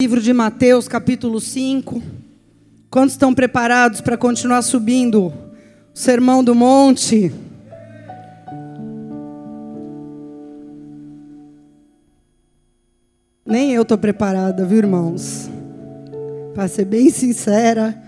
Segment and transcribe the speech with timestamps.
[0.00, 2.00] Livro de Mateus, capítulo 5.
[2.88, 5.32] Quantos estão preparados para continuar subindo o
[5.92, 7.34] Sermão do Monte?
[13.44, 15.50] Nem eu estou preparada, viu, irmãos?
[16.54, 18.00] Para ser bem sincera,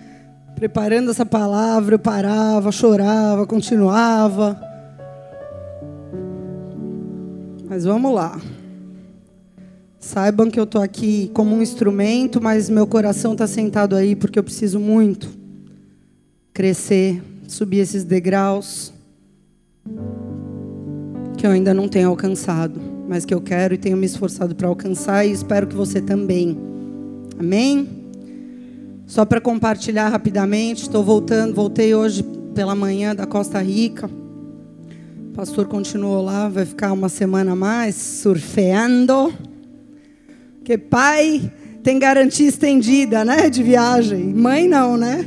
[0.55, 4.57] preparando essa palavra, eu parava, chorava, continuava.
[7.69, 8.39] Mas vamos lá.
[10.11, 14.41] Saibam que eu estou aqui como um instrumento, mas meu coração está sentado aí porque
[14.41, 15.29] eu preciso muito
[16.53, 18.93] crescer, subir esses degraus
[21.39, 24.67] que eu ainda não tenho alcançado, mas que eu quero e tenho me esforçado para
[24.67, 26.59] alcançar e espero que você também.
[27.39, 27.89] Amém?
[29.07, 34.11] Só para compartilhar rapidamente, estou voltando, voltei hoje pela manhã da Costa Rica.
[35.29, 39.33] O pastor continuou lá, vai ficar uma semana mais surfeando.
[40.71, 41.51] Porque pai
[41.83, 44.33] tem garantia estendida, né, de viagem.
[44.33, 45.27] Mãe não, né?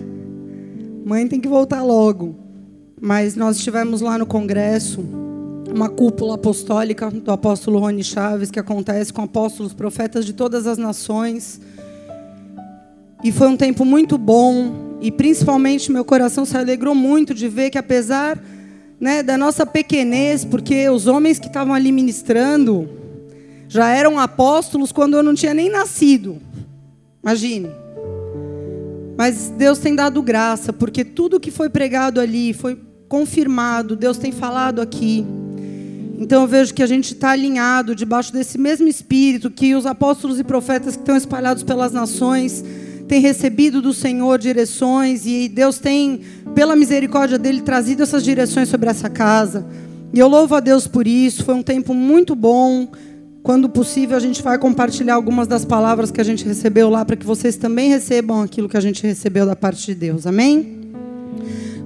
[1.03, 2.33] Mãe tem que voltar logo.
[3.01, 5.03] Mas nós estivemos lá no congresso,
[5.69, 10.77] uma cúpula apostólica do apóstolo Rony Chaves, que acontece com apóstolos, profetas de todas as
[10.77, 11.59] nações.
[13.21, 17.69] E foi um tempo muito bom, e principalmente meu coração se alegrou muito de ver
[17.69, 18.41] que apesar
[18.97, 23.02] né, da nossa pequenez, porque os homens que estavam ali ministrando,
[23.73, 26.37] já eram apóstolos quando eu não tinha nem nascido.
[27.23, 27.71] Imagine.
[29.17, 34.31] Mas Deus tem dado graça, porque tudo que foi pregado ali foi confirmado, Deus tem
[34.31, 35.25] falado aqui.
[36.19, 40.39] Então eu vejo que a gente está alinhado debaixo desse mesmo espírito que os apóstolos
[40.39, 42.63] e profetas que estão espalhados pelas nações
[43.07, 46.21] têm recebido do Senhor direções e Deus tem,
[46.53, 49.65] pela misericórdia dele, trazido essas direções sobre essa casa.
[50.13, 51.43] E eu louvo a Deus por isso.
[51.43, 52.87] Foi um tempo muito bom.
[53.43, 57.17] Quando possível, a gente vai compartilhar algumas das palavras que a gente recebeu lá, para
[57.17, 60.25] que vocês também recebam aquilo que a gente recebeu da parte de Deus.
[60.25, 60.93] Amém?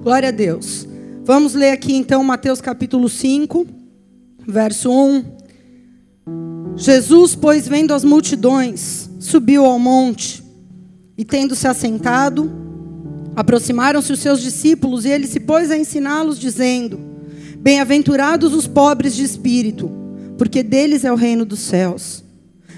[0.04, 0.88] Glória a Deus.
[1.26, 3.66] Vamos ler aqui então Mateus capítulo 5,
[4.48, 5.26] verso 1.
[6.76, 10.44] Jesus, pois, vendo as multidões, subiu ao monte
[11.18, 12.52] e, tendo se assentado,
[13.36, 17.00] aproximaram-se os seus discípulos e ele se pôs a ensiná-los, dizendo:
[17.58, 20.07] Bem-aventurados os pobres de espírito
[20.38, 22.24] porque deles é o reino dos céus.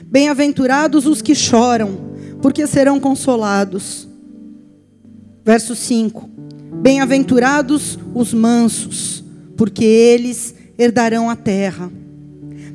[0.05, 2.09] Bem-aventurados os que choram,
[2.41, 4.07] porque serão consolados.
[5.45, 6.29] Verso 5:
[6.81, 9.23] Bem-aventurados os mansos,
[9.57, 11.91] porque eles herdarão a terra.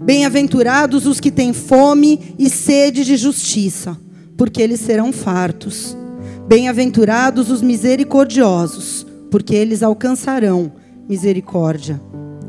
[0.02, 3.98] Bem-aventurados os que têm fome e sede de justiça,
[4.36, 5.96] porque eles serão fartos.
[6.46, 10.72] Bem-aventurados os misericordiosos, porque eles alcançarão
[11.08, 12.00] misericórdia.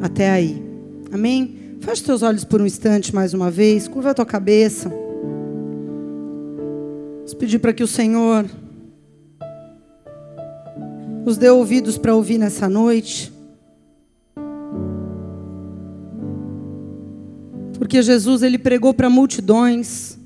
[0.02, 0.62] Até aí.
[1.12, 1.65] Amém?
[1.86, 4.90] Feche teus olhos por um instante mais uma vez, curva a tua cabeça.
[7.18, 8.44] Vamos pedir para que o Senhor
[11.24, 13.32] nos dê ouvidos para ouvir nessa noite.
[17.78, 20.18] Porque Jesus ele pregou para multidões,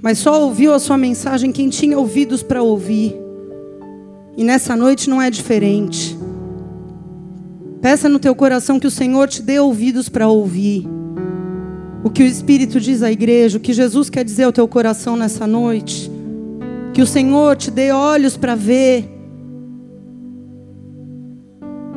[0.00, 3.14] mas só ouviu a sua mensagem quem tinha ouvidos para ouvir.
[4.34, 6.15] E nessa noite não é diferente.
[7.86, 10.84] Peça no teu coração que o Senhor te dê ouvidos para ouvir.
[12.02, 15.16] O que o Espírito diz à igreja, o que Jesus quer dizer ao teu coração
[15.16, 16.10] nessa noite.
[16.92, 19.08] Que o Senhor te dê olhos para ver.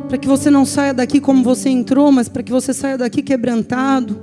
[0.07, 3.23] Para que você não saia daqui como você entrou, mas para que você saia daqui
[3.23, 4.15] quebrantado.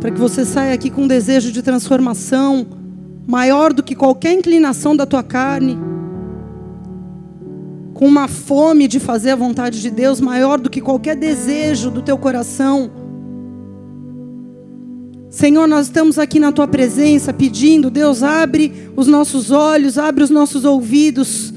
[0.00, 2.64] Para que você saia aqui com um desejo de transformação
[3.26, 5.76] maior do que qualquer inclinação da tua carne
[7.98, 12.00] com uma fome de fazer a vontade de Deus maior do que qualquer desejo do
[12.00, 12.88] teu coração.
[15.28, 20.30] Senhor, nós estamos aqui na tua presença pedindo, Deus, abre os nossos olhos, abre os
[20.30, 21.52] nossos ouvidos,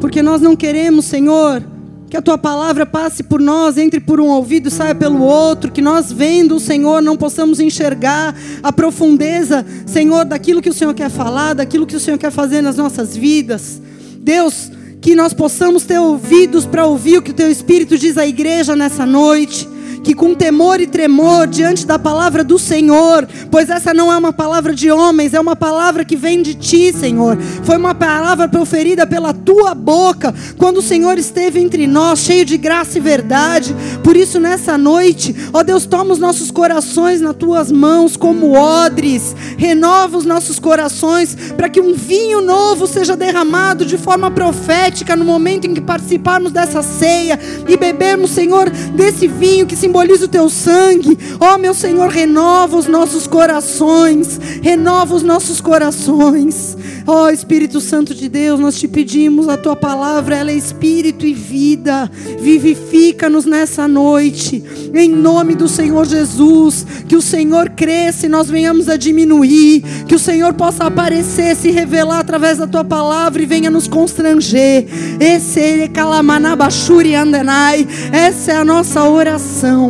[0.00, 1.62] porque nós não queremos, Senhor,
[2.08, 5.70] que a tua palavra passe por nós, entre por um ouvido e saia pelo outro,
[5.70, 10.94] que nós vendo o Senhor não possamos enxergar a profundeza, Senhor, daquilo que o Senhor
[10.94, 13.82] quer falar, daquilo que o Senhor quer fazer nas nossas vidas.
[14.18, 14.70] Deus,
[15.02, 18.76] que nós possamos ter ouvidos para ouvir o que o teu Espírito diz à igreja
[18.76, 19.68] nessa noite
[20.02, 24.32] que com temor e tremor diante da palavra do Senhor, pois essa não é uma
[24.32, 27.38] palavra de homens, é uma palavra que vem de ti, Senhor.
[27.62, 32.56] Foi uma palavra proferida pela tua boca, quando o Senhor esteve entre nós, cheio de
[32.56, 33.74] graça e verdade.
[34.02, 39.34] Por isso, nessa noite, ó Deus, toma os nossos corações nas tuas mãos como odres,
[39.56, 45.24] renova os nossos corações, para que um vinho novo seja derramado de forma profética no
[45.24, 47.38] momento em que participarmos dessa ceia
[47.68, 51.18] e bebermos, Senhor, desse vinho que se simboliza o teu sangue.
[51.38, 56.78] Ó oh, meu Senhor, renova os nossos corações, renova os nossos corações.
[57.06, 61.26] Ó oh, Espírito Santo de Deus, nós te pedimos a tua palavra, ela é espírito
[61.26, 62.10] e vida.
[62.40, 66.86] Vivifica-nos nessa noite, em nome do Senhor Jesus.
[67.06, 69.82] Que o Senhor cresça e nós venhamos a diminuir.
[70.06, 74.86] Que o Senhor possa aparecer, se revelar através da tua palavra e venha nos constranger.
[75.20, 75.90] Esse é
[78.12, 79.81] Essa é a nossa oração.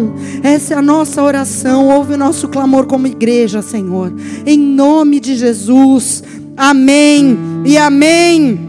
[0.42, 1.88] Essa é a nossa oração.
[1.88, 4.12] Ouve o nosso clamor como igreja, Senhor.
[4.46, 6.22] Em nome de Jesus.
[6.56, 8.60] Amém e amém.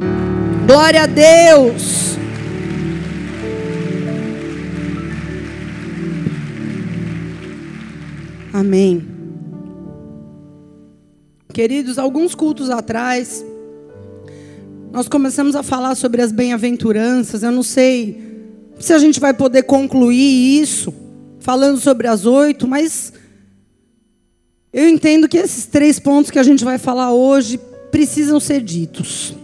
[0.66, 2.18] Glória a Deus.
[8.54, 9.06] Amém.
[11.52, 13.46] Queridos, alguns cultos atrás,
[14.92, 17.44] nós começamos a falar sobre as bem-aventuranças.
[17.44, 18.22] Eu não sei
[18.80, 21.03] se a gente vai poder concluir isso
[21.44, 23.12] falando sobre as oito, mas
[24.72, 27.60] eu entendo que esses três pontos que a gente vai falar hoje
[27.92, 29.36] precisam ser ditos.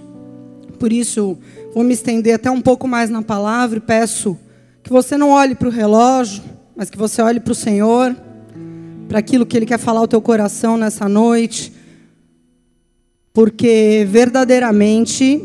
[0.79, 1.37] Por isso,
[1.73, 4.39] vou me estender até um pouco mais na palavra e peço
[4.81, 6.41] que você não olhe para o relógio,
[6.73, 8.15] mas que você olhe para o Senhor,
[9.09, 11.73] para aquilo que Ele quer falar ao teu coração nessa noite,
[13.33, 15.43] porque verdadeiramente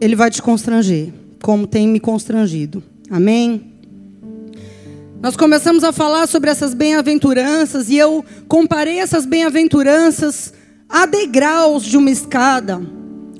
[0.00, 2.82] Ele vai te constranger, como tem me constrangido.
[3.08, 3.75] Amém?
[5.26, 10.54] Nós começamos a falar sobre essas bem-aventuranças e eu comparei essas bem-aventuranças
[10.88, 12.80] Há degraus de uma escada.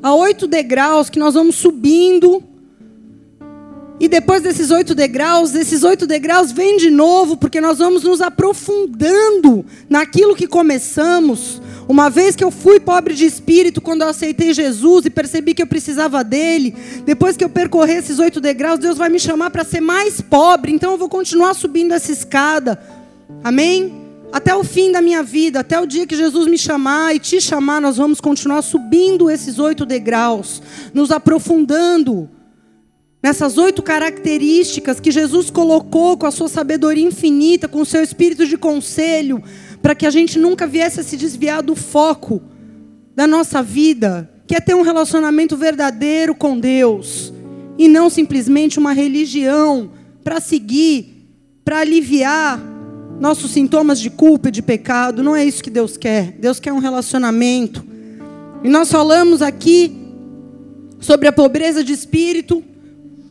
[0.02, 2.42] Há oito degraus que nós vamos subindo.
[4.00, 8.20] E depois desses oito degraus, esses oito degraus vêm de novo, porque nós vamos nos
[8.20, 11.62] aprofundando naquilo que começamos.
[11.88, 15.62] Uma vez que eu fui pobre de espírito quando eu aceitei Jesus e percebi que
[15.62, 16.74] eu precisava dele,
[17.04, 20.72] depois que eu percorrer esses oito degraus, Deus vai me chamar para ser mais pobre,
[20.72, 22.80] então eu vou continuar subindo essa escada.
[23.44, 24.06] Amém?
[24.32, 27.40] até o fim da minha vida, até o dia que Jesus me chamar e te
[27.40, 30.62] chamar, nós vamos continuar subindo esses oito degraus,
[30.92, 32.28] nos aprofundando
[33.22, 38.46] nessas oito características que Jesus colocou com a sua sabedoria infinita, com o seu espírito
[38.46, 39.42] de conselho,
[39.86, 42.42] para que a gente nunca viesse a se desviar do foco
[43.14, 47.32] da nossa vida, que é ter um relacionamento verdadeiro com Deus
[47.78, 49.92] e não simplesmente uma religião
[50.24, 51.28] para seguir,
[51.64, 52.60] para aliviar
[53.20, 55.22] nossos sintomas de culpa e de pecado.
[55.22, 56.32] Não é isso que Deus quer.
[56.32, 57.86] Deus quer um relacionamento.
[58.64, 59.96] E nós falamos aqui
[60.98, 62.60] sobre a pobreza de espírito.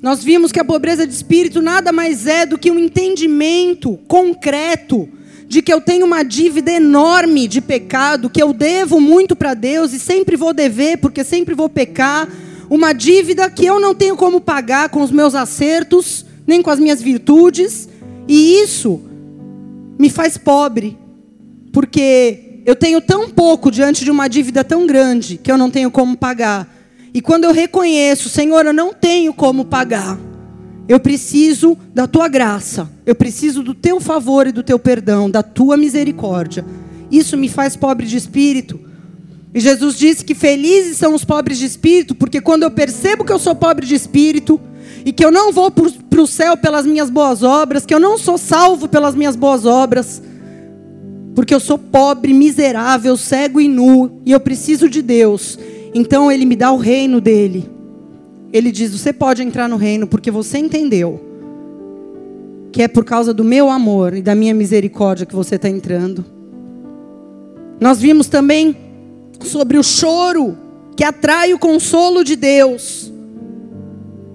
[0.01, 5.09] Nós vimos que a pobreza de espírito nada mais é do que um entendimento concreto
[5.47, 9.93] de que eu tenho uma dívida enorme de pecado, que eu devo muito para Deus
[9.93, 12.27] e sempre vou dever, porque sempre vou pecar.
[12.69, 16.79] Uma dívida que eu não tenho como pagar com os meus acertos, nem com as
[16.79, 17.87] minhas virtudes.
[18.27, 19.01] E isso
[19.99, 20.97] me faz pobre,
[21.71, 25.91] porque eu tenho tão pouco diante de uma dívida tão grande que eu não tenho
[25.91, 26.67] como pagar.
[27.13, 30.17] E quando eu reconheço, Senhor, eu não tenho como pagar,
[30.87, 35.41] eu preciso da tua graça, eu preciso do teu favor e do teu perdão, da
[35.41, 36.65] tua misericórdia.
[37.11, 38.79] Isso me faz pobre de espírito.
[39.53, 43.31] E Jesus disse que felizes são os pobres de espírito, porque quando eu percebo que
[43.31, 44.59] eu sou pobre de espírito,
[45.05, 48.17] e que eu não vou para o céu pelas minhas boas obras, que eu não
[48.17, 50.21] sou salvo pelas minhas boas obras,
[51.35, 55.59] porque eu sou pobre, miserável, cego e nu, e eu preciso de Deus.
[55.93, 57.74] Então Ele me dá o reino dele.
[58.55, 61.19] Ele diz: Você pode entrar no reino porque você entendeu
[62.71, 66.23] que é por causa do meu amor e da minha misericórdia que você está entrando.
[67.81, 68.77] Nós vimos também
[69.41, 70.57] sobre o choro
[70.95, 73.11] que atrai o consolo de Deus.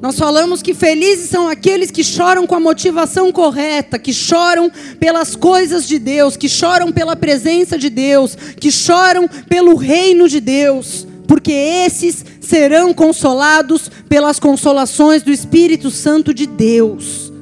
[0.02, 5.34] Nós falamos que felizes são aqueles que choram com a motivação correta, que choram pelas
[5.34, 11.06] coisas de Deus, que choram pela presença de Deus, que choram pelo reino de Deus,
[11.30, 17.32] porque esses serão consolados pelas consolações do Espírito Santo de Deus.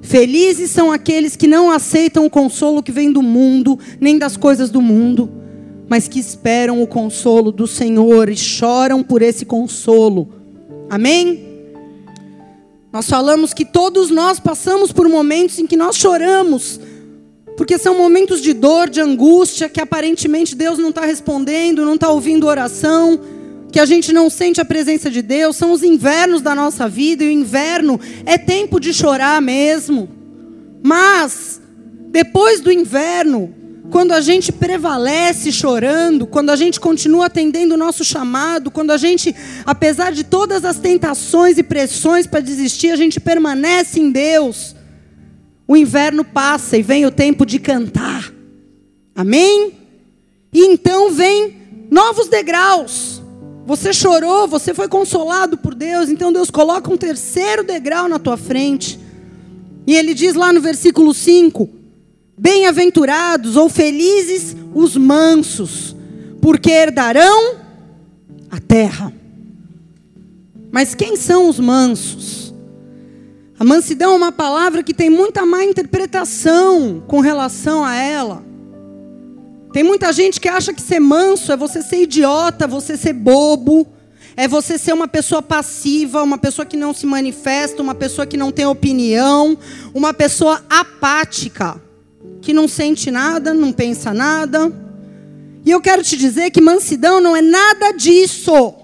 [0.00, 4.70] Felizes são aqueles que não aceitam o consolo que vem do mundo, nem das coisas
[4.70, 5.30] do mundo,
[5.86, 10.26] mas que esperam o consolo do Senhor e choram por esse consolo.
[10.88, 11.44] Amém?
[12.90, 16.80] Nós falamos que todos nós passamos por momentos em que nós choramos,
[17.58, 22.08] porque são momentos de dor, de angústia, que aparentemente Deus não está respondendo, não está
[22.08, 23.20] ouvindo oração,
[23.74, 27.24] que a gente não sente a presença de Deus, são os invernos da nossa vida,
[27.24, 30.08] e o inverno é tempo de chorar mesmo.
[30.80, 31.60] Mas,
[32.12, 33.52] depois do inverno,
[33.90, 38.96] quando a gente prevalece chorando, quando a gente continua atendendo o nosso chamado, quando a
[38.96, 39.34] gente,
[39.66, 44.76] apesar de todas as tentações e pressões para desistir, a gente permanece em Deus.
[45.66, 48.32] o inverno passa e vem o tempo de cantar.
[49.16, 49.72] Amém?
[50.52, 51.56] E então vem
[51.90, 53.13] novos degraus.
[53.66, 58.36] Você chorou, você foi consolado por Deus, então Deus coloca um terceiro degrau na tua
[58.36, 59.00] frente.
[59.86, 61.68] E ele diz lá no versículo 5:
[62.36, 65.96] Bem-aventurados ou felizes os mansos,
[66.42, 67.56] porque herdarão
[68.50, 69.12] a terra.
[70.70, 72.52] Mas quem são os mansos?
[73.58, 78.42] A mansidão é uma palavra que tem muita má interpretação com relação a ela.
[79.74, 83.84] Tem muita gente que acha que ser manso é você ser idiota, você ser bobo,
[84.36, 88.36] é você ser uma pessoa passiva, uma pessoa que não se manifesta, uma pessoa que
[88.36, 89.58] não tem opinião,
[89.92, 91.82] uma pessoa apática,
[92.40, 94.72] que não sente nada, não pensa nada.
[95.64, 98.74] E eu quero te dizer que mansidão não é nada disso.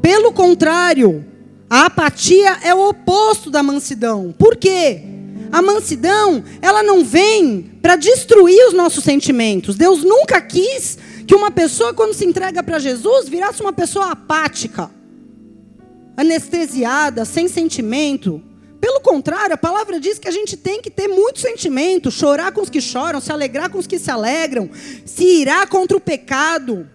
[0.00, 1.24] Pelo contrário,
[1.68, 4.32] a apatia é o oposto da mansidão.
[4.38, 5.09] Por quê?
[5.52, 9.76] A mansidão, ela não vem para destruir os nossos sentimentos.
[9.76, 14.90] Deus nunca quis que uma pessoa, quando se entrega para Jesus, virasse uma pessoa apática,
[16.16, 18.42] anestesiada, sem sentimento.
[18.80, 22.62] Pelo contrário, a palavra diz que a gente tem que ter muito sentimento, chorar com
[22.62, 24.70] os que choram, se alegrar com os que se alegram,
[25.04, 26.88] se irar contra o pecado.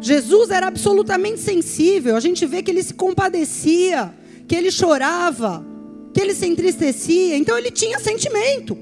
[0.00, 4.14] Jesus era absolutamente sensível, a gente vê que ele se compadecia,
[4.46, 5.64] que ele chorava,
[6.16, 8.74] que ele se entristecia, então ele tinha sentimento.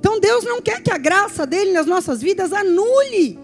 [0.00, 3.38] Então Deus não quer que a graça dele nas nossas vidas anule.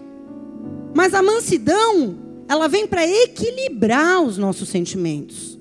[0.93, 2.17] Mas a mansidão,
[2.49, 5.57] ela vem para equilibrar os nossos sentimentos.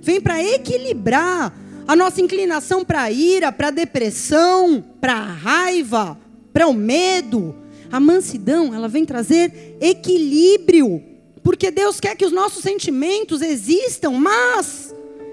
[0.00, 1.52] Vem para equilibrar
[1.84, 6.16] a nossa inclinação para a ira, para a depressão, para a raiva,
[6.52, 7.56] para o medo.
[7.90, 11.02] A mansidão, ela vem trazer equilíbrio.
[11.42, 14.89] Porque Deus quer que os nossos sentimentos existam, mas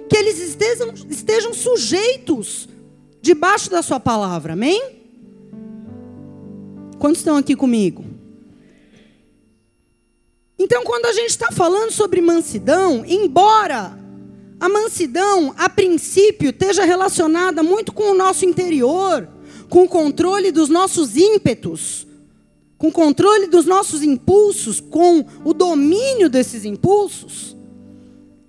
[0.10, 2.68] que eles estejam, estejam sujeitos
[3.22, 4.98] debaixo da Sua palavra, amém?
[6.98, 8.06] Quantos estão aqui comigo?
[10.58, 13.98] Então, quando a gente está falando sobre mansidão, embora
[14.60, 19.30] a mansidão, a princípio, esteja relacionada muito com o nosso interior,
[19.70, 22.08] com o controle dos nossos ímpetos,
[22.78, 27.56] com o controle dos nossos impulsos, com o domínio desses impulsos,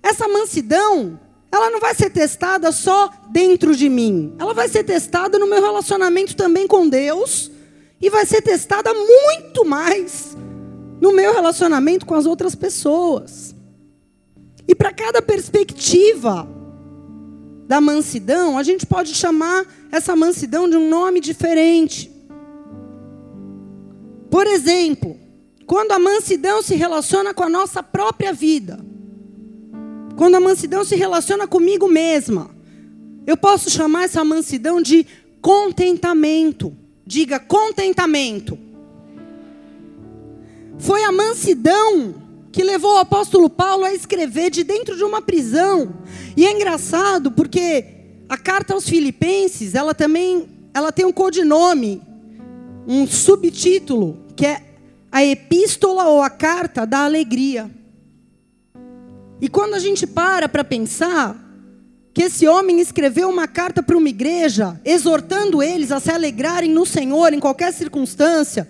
[0.01, 1.19] essa mansidão,
[1.51, 4.35] ela não vai ser testada só dentro de mim.
[4.37, 7.51] Ela vai ser testada no meu relacionamento também com Deus
[7.99, 10.37] e vai ser testada muito mais
[11.01, 13.55] no meu relacionamento com as outras pessoas.
[14.67, 16.47] E para cada perspectiva
[17.67, 22.11] da mansidão, a gente pode chamar essa mansidão de um nome diferente.
[24.29, 25.17] Por exemplo,
[25.65, 28.79] quando a mansidão se relaciona com a nossa própria vida,
[30.19, 32.51] quando a mansidão se relaciona comigo mesma,
[33.25, 35.07] eu posso chamar essa mansidão de
[35.39, 36.75] contentamento.
[37.05, 38.59] Diga contentamento.
[40.77, 42.15] Foi a mansidão
[42.51, 45.95] que levou o apóstolo Paulo a escrever de dentro de uma prisão.
[46.35, 47.85] E é engraçado porque
[48.27, 52.01] a carta aos Filipenses, ela também, ela tem um codinome,
[52.85, 54.63] um subtítulo, que é
[55.09, 57.71] a epístola ou a carta da alegria.
[59.41, 61.35] E quando a gente para para pensar
[62.13, 66.85] que esse homem escreveu uma carta para uma igreja, exortando eles a se alegrarem no
[66.85, 68.67] Senhor em qualquer circunstância,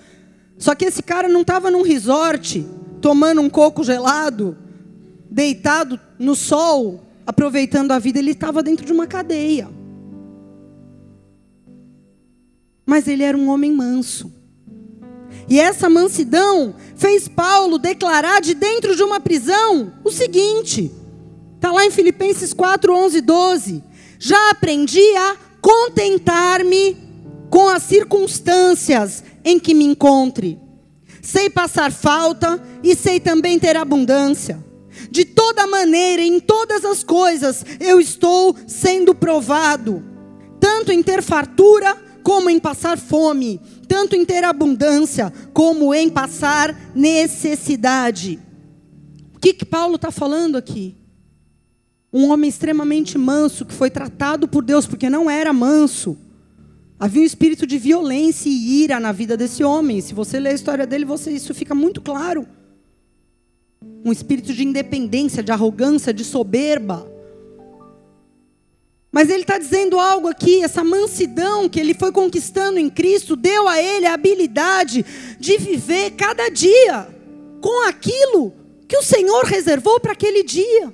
[0.57, 2.65] só que esse cara não estava num resort,
[3.01, 4.57] tomando um coco gelado,
[5.29, 9.69] deitado no sol, aproveitando a vida, ele estava dentro de uma cadeia.
[12.85, 14.38] Mas ele era um homem manso.
[15.49, 20.91] E essa mansidão fez Paulo declarar de dentro de uma prisão o seguinte:
[21.55, 23.83] está lá em Filipenses 4, 11, 12.
[24.19, 26.95] Já aprendi a contentar-me
[27.49, 30.59] com as circunstâncias em que me encontre.
[31.21, 34.63] Sei passar falta e sei também ter abundância.
[35.09, 40.03] De toda maneira, em todas as coisas, eu estou sendo provado,
[40.59, 43.59] tanto em ter fartura como em passar fome
[43.89, 48.39] tanto em ter abundância como em passar necessidade.
[49.35, 50.95] O que, que Paulo está falando aqui?
[52.13, 56.15] Um homem extremamente manso que foi tratado por Deus porque não era manso.
[56.99, 59.99] Havia um espírito de violência e ira na vida desse homem.
[60.01, 62.47] Se você ler a história dele, você, isso fica muito claro.
[64.05, 67.09] Um espírito de independência, de arrogância, de soberba.
[69.11, 73.67] Mas ele está dizendo algo aqui, essa mansidão que ele foi conquistando em Cristo, deu
[73.67, 75.03] a ele a habilidade
[75.39, 77.07] de viver cada dia
[77.59, 78.53] com aquilo
[78.87, 80.93] que o Senhor reservou para aquele dia.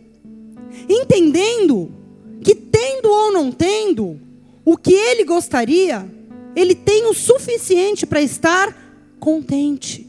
[0.88, 1.94] Entendendo
[2.42, 4.20] que, tendo ou não tendo,
[4.64, 6.10] o que ele gostaria,
[6.56, 8.76] ele tem o suficiente para estar
[9.20, 10.08] contente.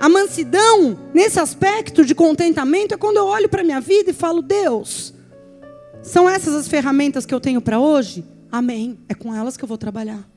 [0.00, 4.14] A mansidão, nesse aspecto de contentamento, é quando eu olho para a minha vida e
[4.14, 5.12] falo: Deus,
[6.02, 8.24] são essas as ferramentas que eu tenho para hoje?
[8.50, 8.98] Amém.
[9.08, 10.28] É com elas que eu vou trabalhar.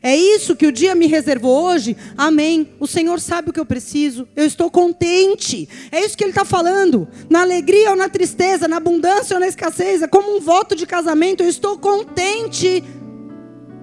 [0.00, 1.96] É isso que o dia me reservou hoje?
[2.16, 2.70] Amém.
[2.80, 4.26] O Senhor sabe o que eu preciso.
[4.34, 5.68] Eu estou contente.
[5.90, 7.08] É isso que Ele está falando.
[7.28, 10.02] Na alegria ou na tristeza, na abundância ou na escassez.
[10.02, 11.42] É como um voto de casamento.
[11.42, 12.82] Eu estou contente.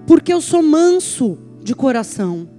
[0.06, 2.50] Porque eu sou manso de coração.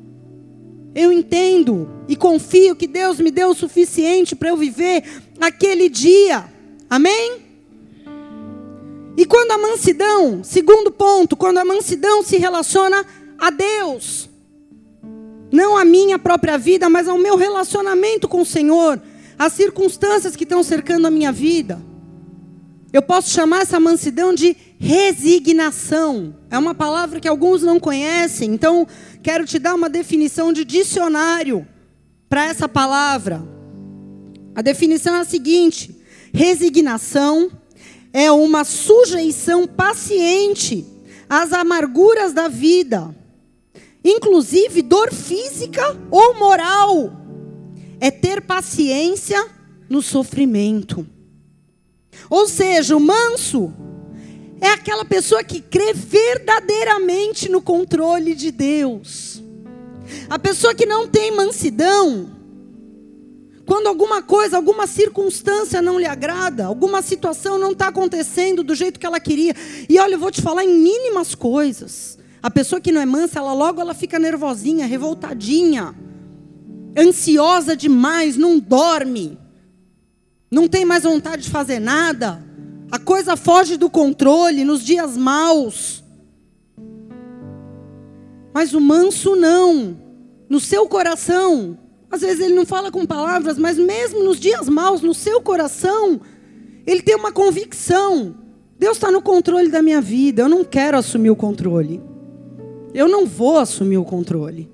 [0.95, 5.05] Eu entendo e confio que Deus me deu o suficiente para eu viver
[5.41, 6.45] aquele dia.
[6.89, 7.50] Amém?
[9.21, 13.05] E quando a mansidão, segundo ponto, quando a mansidão se relaciona
[13.39, 14.31] a Deus,
[15.53, 18.99] não a minha própria vida, mas ao meu relacionamento com o Senhor,
[19.39, 21.83] as circunstâncias que estão cercando a minha vida.
[22.95, 26.35] Eu posso chamar essa mansidão de resignação.
[26.51, 28.87] É uma palavra que alguns não conhecem, então
[29.23, 31.69] quero te dar uma definição de dicionário
[32.27, 33.47] para essa palavra.
[34.55, 35.95] A definição é a seguinte:
[36.33, 37.60] resignação
[38.13, 40.87] é uma sujeição paciente
[41.29, 43.15] às amarguras da vida,
[44.05, 47.13] inclusive dor física ou moral.
[48.01, 49.47] É ter paciência
[49.89, 51.07] no sofrimento.
[52.29, 53.73] Ou seja, o manso
[54.61, 59.43] é aquela pessoa que crê verdadeiramente no controle de Deus.
[60.29, 62.31] A pessoa que não tem mansidão,
[63.71, 68.99] quando alguma coisa, alguma circunstância não lhe agrada, alguma situação não está acontecendo do jeito
[68.99, 69.55] que ela queria,
[69.89, 72.19] e olha, eu vou te falar em mínimas coisas.
[72.43, 75.95] A pessoa que não é mansa, ela logo ela fica nervosinha, revoltadinha,
[76.99, 79.39] ansiosa demais, não dorme,
[80.51, 82.45] não tem mais vontade de fazer nada.
[82.91, 86.03] A coisa foge do controle nos dias maus.
[88.53, 89.97] Mas o manso não.
[90.49, 91.79] No seu coração,
[92.11, 96.21] às vezes ele não fala com palavras, mas mesmo nos dias maus, no seu coração,
[96.87, 98.35] ele tem uma convicção.
[98.79, 100.43] Deus está no controle da minha vida.
[100.43, 102.03] Eu não quero assumir o controle.
[102.93, 104.69] Eu não vou assumir o controle.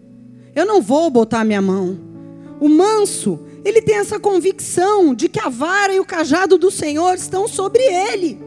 [0.55, 1.99] Eu não vou botar minha mão.
[2.59, 7.15] O manso, ele tem essa convicção de que a vara e o cajado do Senhor
[7.15, 8.41] estão sobre ele.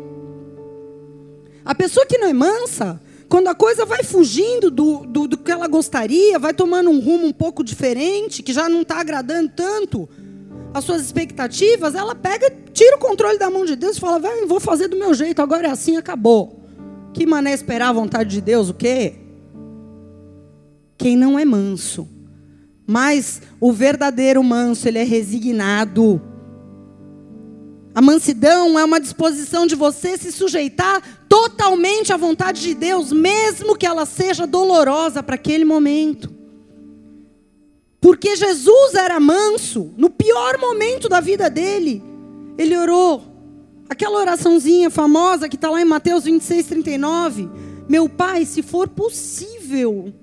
[1.63, 5.51] A pessoa que não é mansa, quando a coisa vai fugindo do, do, do que
[5.51, 10.09] ela gostaria, vai tomando um rumo um pouco diferente, que já não está agradando tanto
[10.73, 14.59] as suas expectativas, ela pega, tira o controle da mão de Deus e fala: vou
[14.59, 16.59] fazer do meu jeito, agora é assim, acabou.
[17.13, 19.15] Que mané esperar a vontade de Deus, o quê?
[20.97, 22.07] Quem não é manso
[22.89, 26.19] mas o verdadeiro manso, ele é resignado.
[27.99, 33.75] A mansidão é uma disposição de você se sujeitar totalmente à vontade de Deus, mesmo
[33.75, 36.33] que ela seja dolorosa para aquele momento.
[37.99, 42.01] Porque Jesus era manso, no pior momento da vida dele,
[42.57, 43.21] ele orou.
[43.89, 47.49] Aquela oraçãozinha famosa que está lá em Mateus 26, 39.
[47.89, 50.13] Meu pai, se for possível,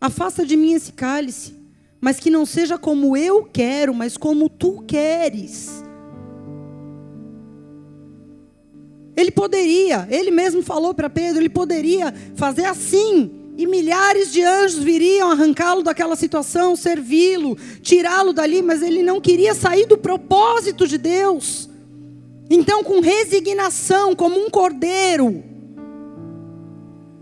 [0.00, 1.62] afasta de mim esse cálice
[2.00, 5.82] mas que não seja como eu quero, mas como tu queres.
[9.16, 14.82] Ele poderia, ele mesmo falou para Pedro, ele poderia fazer assim, e milhares de anjos
[14.82, 20.98] viriam arrancá-lo daquela situação, servi-lo, tirá-lo dali, mas ele não queria sair do propósito de
[20.98, 21.68] Deus.
[22.50, 25.44] Então, com resignação, como um cordeiro.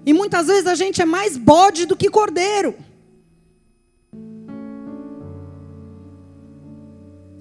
[0.07, 2.75] E muitas vezes a gente é mais bode do que cordeiro.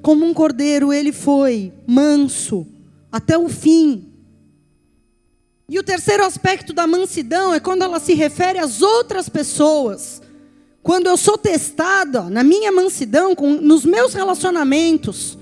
[0.01, 2.67] Como um cordeiro, ele foi manso
[3.11, 4.10] até o fim.
[5.71, 10.21] E o terceiro aspecto da mansidão é quando ela se refere às outras pessoas.
[10.83, 15.37] Quando eu sou testada na minha mansidão, com, nos meus relacionamentos,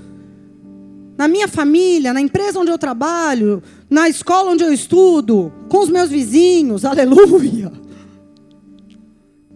[1.18, 5.90] na minha família, na empresa onde eu trabalho, na escola onde eu estudo, com os
[5.90, 7.72] meus vizinhos, aleluia.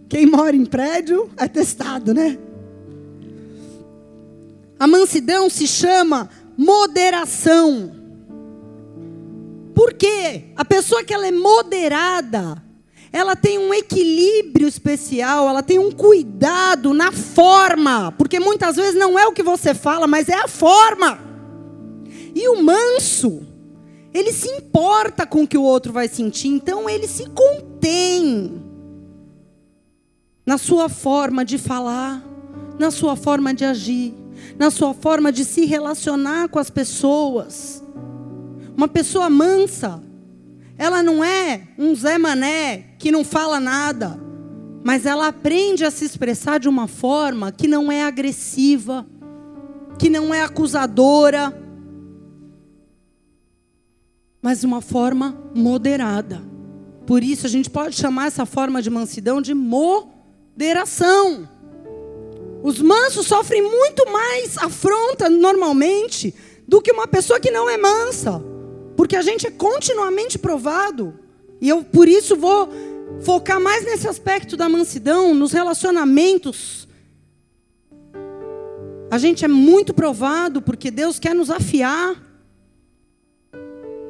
[0.08, 2.36] Quem mora em prédio é testado, né?
[4.76, 8.03] A mansidão se chama moderação.
[9.74, 10.44] Por quê?
[10.56, 12.62] A pessoa que ela é moderada,
[13.12, 19.18] ela tem um equilíbrio especial, ela tem um cuidado na forma, porque muitas vezes não
[19.18, 21.18] é o que você fala, mas é a forma.
[22.34, 23.46] E o manso,
[24.12, 28.62] ele se importa com o que o outro vai sentir, então ele se contém
[30.46, 32.22] na sua forma de falar,
[32.78, 34.14] na sua forma de agir
[34.58, 37.82] na sua forma de se relacionar com as pessoas.
[38.76, 40.02] Uma pessoa mansa,
[40.76, 44.18] ela não é um Zé Mané que não fala nada,
[44.82, 49.06] mas ela aprende a se expressar de uma forma que não é agressiva,
[49.98, 51.56] que não é acusadora,
[54.42, 56.42] mas uma forma moderada.
[57.06, 61.48] Por isso a gente pode chamar essa forma de mansidão de moderação.
[62.62, 66.34] Os mansos sofrem muito mais afronta normalmente
[66.66, 68.53] do que uma pessoa que não é mansa.
[68.96, 71.18] Porque a gente é continuamente provado.
[71.60, 72.68] E eu, por isso, vou
[73.20, 76.88] focar mais nesse aspecto da mansidão, nos relacionamentos.
[79.10, 82.22] A gente é muito provado porque Deus quer nos afiar.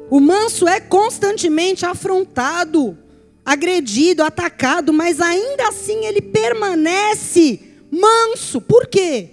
[0.09, 2.97] O manso é constantemente afrontado,
[3.43, 7.59] agredido, atacado, mas ainda assim ele permanece
[7.91, 8.61] manso.
[8.61, 9.31] Por quê?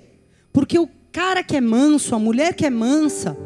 [0.53, 3.37] Porque o cara que é manso, a mulher que é mansa,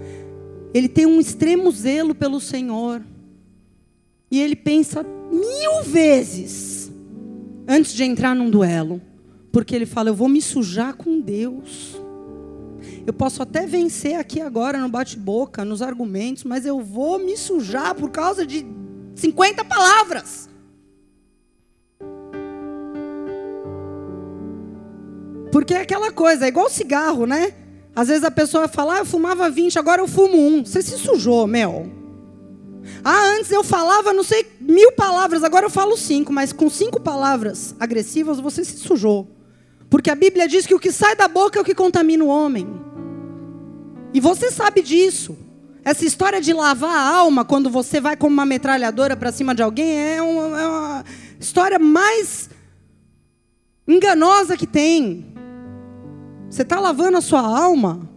[0.77, 3.03] ele tem um extremo zelo pelo Senhor.
[4.31, 6.93] E ele pensa mil vezes
[7.67, 9.01] antes de entrar num duelo.
[9.51, 11.99] Porque ele fala: Eu vou me sujar com Deus.
[13.07, 17.95] Eu posso até vencer aqui agora no bate-boca, nos argumentos, mas eu vou me sujar
[17.95, 18.67] por causa de
[19.15, 20.51] 50 palavras.
[25.51, 27.55] Porque é aquela coisa, é igual cigarro, né?
[27.97, 30.63] Às vezes a pessoa fala, ah, eu fumava 20, agora eu fumo um.
[30.63, 31.91] Você se sujou, Mel.
[33.03, 37.01] Ah, antes eu falava, não sei, mil palavras, agora eu falo cinco, mas com cinco
[37.01, 39.35] palavras agressivas você se sujou.
[39.89, 42.29] Porque a Bíblia diz que o que sai da boca é o que contamina o
[42.29, 42.69] homem.
[44.13, 45.35] E você sabe disso.
[45.83, 49.63] Essa história de lavar a alma quando você vai como uma metralhadora para cima de
[49.63, 51.05] alguém é uma, é uma
[51.41, 52.51] história mais
[53.89, 55.36] enganosa que tem.
[56.49, 58.09] Você está lavando a sua alma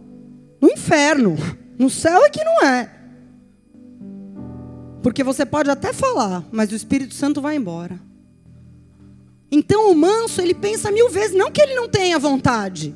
[0.60, 1.36] no inferno.
[1.78, 2.90] No céu é que não é.
[5.02, 7.98] Porque você pode até falar, mas o Espírito Santo vai embora.
[9.50, 12.94] Então o manso, ele pensa mil vezes, não que ele não tenha vontade,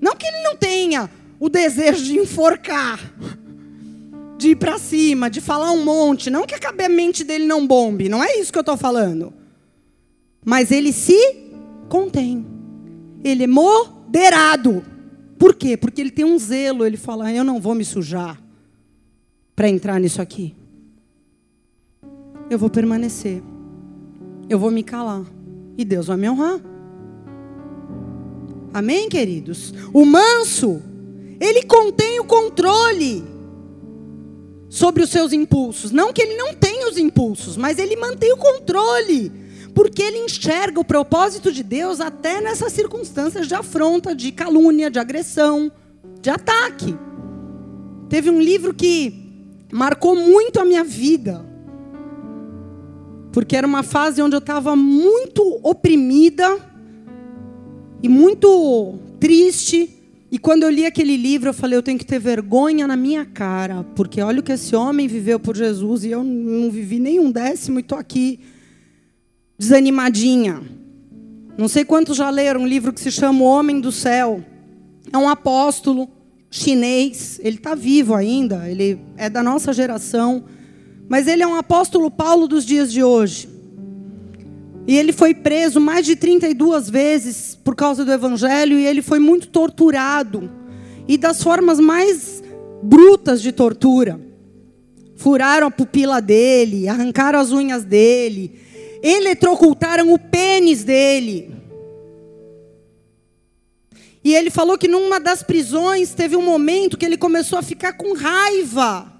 [0.00, 2.98] não que ele não tenha o desejo de enforcar,
[4.38, 8.08] de ir para cima, de falar um monte, não que a mente dele não bombe,
[8.08, 9.34] não é isso que eu estou falando.
[10.44, 11.50] Mas ele se
[11.88, 12.55] contém.
[13.24, 14.82] Ele é mo moderado.
[15.38, 15.76] Por quê?
[15.76, 18.40] Porque ele tem um zelo, ele fala: "Eu não vou me sujar
[19.54, 20.54] para entrar nisso aqui.
[22.48, 23.42] Eu vou permanecer.
[24.48, 25.24] Eu vou me calar
[25.76, 26.60] e Deus vai me honrar."
[28.72, 29.72] Amém, queridos?
[29.92, 30.82] O manso,
[31.40, 33.24] ele contém o controle
[34.68, 35.90] sobre os seus impulsos.
[35.90, 39.32] Não que ele não tenha os impulsos, mas ele mantém o controle
[39.76, 44.98] porque ele enxerga o propósito de Deus até nessas circunstâncias de afronta, de calúnia, de
[44.98, 45.70] agressão,
[46.22, 46.96] de ataque.
[48.08, 49.12] Teve um livro que
[49.70, 51.44] marcou muito a minha vida,
[53.30, 56.58] porque era uma fase onde eu estava muito oprimida
[58.02, 59.90] e muito triste.
[60.32, 63.26] E quando eu li aquele livro, eu falei: eu tenho que ter vergonha na minha
[63.26, 67.20] cara, porque olha o que esse homem viveu por Jesus e eu não vivi nem
[67.20, 68.40] um décimo e estou aqui
[69.58, 70.62] desanimadinha.
[71.56, 74.44] Não sei quantos já leram um livro que se chama O Homem do Céu.
[75.12, 76.08] É um apóstolo
[76.50, 80.44] chinês, ele está vivo ainda, ele é da nossa geração,
[81.08, 83.48] mas ele é um apóstolo Paulo dos dias de hoje.
[84.86, 89.18] E ele foi preso mais de 32 vezes por causa do evangelho e ele foi
[89.18, 90.48] muito torturado.
[91.08, 92.42] E das formas mais
[92.82, 94.20] brutas de tortura.
[95.16, 98.60] Furaram a pupila dele, arrancaram as unhas dele,
[99.06, 101.54] eletrocultaram o pênis dele.
[104.24, 107.92] E ele falou que numa das prisões teve um momento que ele começou a ficar
[107.92, 109.12] com raiva.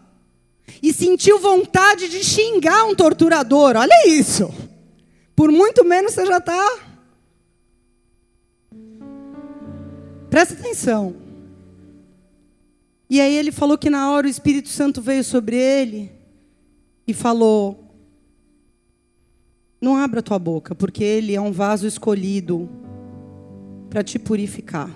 [0.82, 3.76] E sentiu vontade de xingar um torturador.
[3.76, 4.52] Olha isso.
[5.36, 6.78] Por muito menos você já está.
[10.28, 11.14] Presta atenção.
[13.08, 16.10] E aí ele falou que na hora o Espírito Santo veio sobre ele
[17.06, 17.85] e falou:
[19.80, 22.68] não abra tua boca, porque ele é um vaso escolhido
[23.90, 24.90] para te purificar.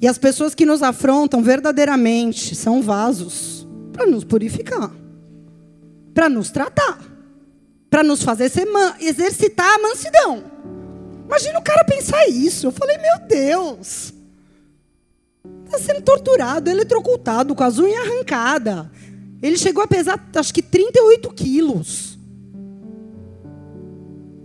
[0.00, 4.90] E as pessoas que nos afrontam verdadeiramente são vasos para nos purificar,
[6.12, 6.98] para nos tratar,
[7.88, 8.50] para nos fazer
[9.00, 10.44] exercitar a mansidão.
[11.24, 12.66] Imagina o cara pensar isso.
[12.66, 14.12] Eu falei, meu Deus.
[15.64, 18.86] Está sendo torturado, eletrocutado, com as unhas arrancadas.
[19.42, 22.16] Ele chegou a pesar, acho que 38 quilos.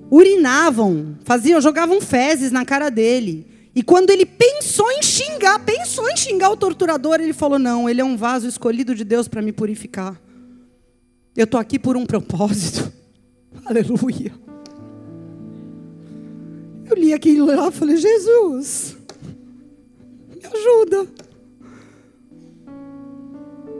[0.10, 3.46] Urinavam, faziam, jogavam fezes na cara dele.
[3.76, 8.02] E quando ele pensou em xingar, pensou em xingar o torturador, ele falou: Não, ele
[8.02, 10.20] é um vaso escolhido de Deus para me purificar.
[11.36, 12.92] Eu estou aqui por um propósito.
[13.64, 14.34] Aleluia.
[16.90, 18.98] Eu li aquilo lá e falei: Jesus,
[20.34, 21.08] me ajuda.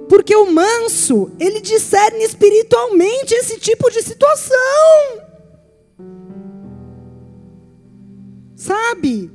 [0.08, 5.28] Porque o manso, ele discerne espiritualmente esse tipo de situação.
[8.56, 9.30] Sabe?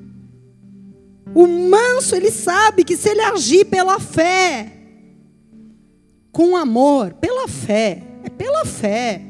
[1.34, 4.72] O manso, ele sabe que se ele agir pela fé,
[6.30, 9.22] com amor, pela fé, é pela fé,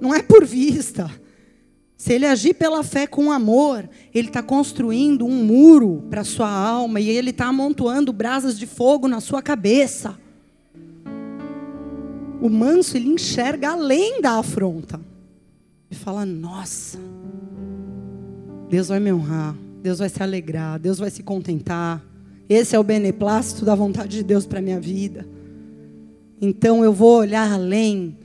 [0.00, 1.10] não é por vista.
[1.96, 7.00] Se ele agir pela fé com amor, ele está construindo um muro para sua alma
[7.00, 10.18] e ele está amontoando brasas de fogo na sua cabeça.
[12.46, 15.00] O manso, ele enxerga além da afronta.
[15.90, 16.96] E fala: Nossa,
[18.70, 19.56] Deus vai me honrar.
[19.82, 22.00] Deus vai se alegrar, Deus vai se contentar.
[22.48, 25.26] Esse é o beneplácito da vontade de Deus para minha vida.
[26.40, 28.16] Então eu vou olhar além.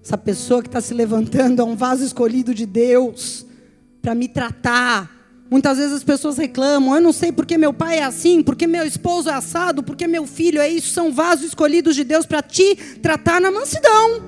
[0.00, 3.44] Essa pessoa que está se levantando é um vaso escolhido de Deus
[4.00, 5.10] para me tratar.
[5.54, 8.84] Muitas vezes as pessoas reclamam, eu não sei porque meu pai é assim, porque meu
[8.84, 10.92] esposo é assado, porque meu filho é isso.
[10.92, 14.20] São vasos escolhidos de Deus para te tratar na mansidão.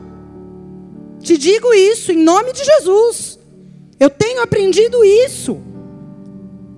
[1.18, 3.40] Te digo isso em nome de Jesus.
[3.98, 5.60] Eu tenho aprendido isso.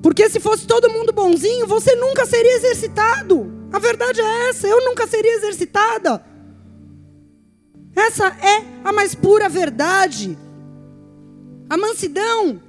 [0.02, 3.68] Porque se fosse todo mundo bonzinho, você nunca seria exercitado.
[3.70, 6.24] A verdade é essa, eu nunca seria exercitada.
[7.94, 10.38] Essa é a mais pura verdade.
[11.68, 12.62] A mansidão,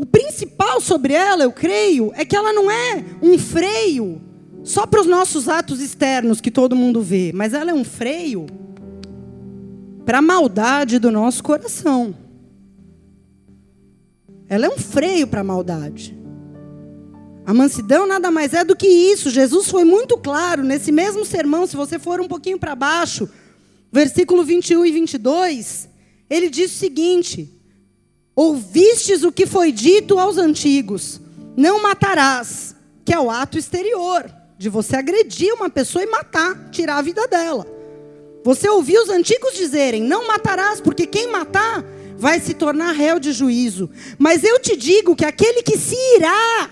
[0.00, 4.18] o principal sobre ela, eu creio, é que ela não é um freio
[4.64, 8.46] só para os nossos atos externos que todo mundo vê, mas ela é um freio
[10.06, 12.16] para a maldade do nosso coração.
[14.48, 16.18] Ela é um freio para a maldade.
[17.44, 19.28] A mansidão nada mais é do que isso.
[19.28, 23.28] Jesus foi muito claro nesse mesmo sermão, se você for um pouquinho para baixo,
[23.92, 25.90] versículo 21 e 22,
[26.30, 27.59] ele diz o seguinte:
[28.42, 31.20] Ouvistes o que foi dito aos antigos:
[31.54, 32.74] Não matarás,
[33.04, 37.28] que é o ato exterior de você agredir uma pessoa e matar, tirar a vida
[37.28, 37.66] dela.
[38.42, 41.84] Você ouviu os antigos dizerem: Não matarás, porque quem matar
[42.16, 43.90] vai se tornar réu de juízo.
[44.18, 46.70] Mas eu te digo que aquele que se irá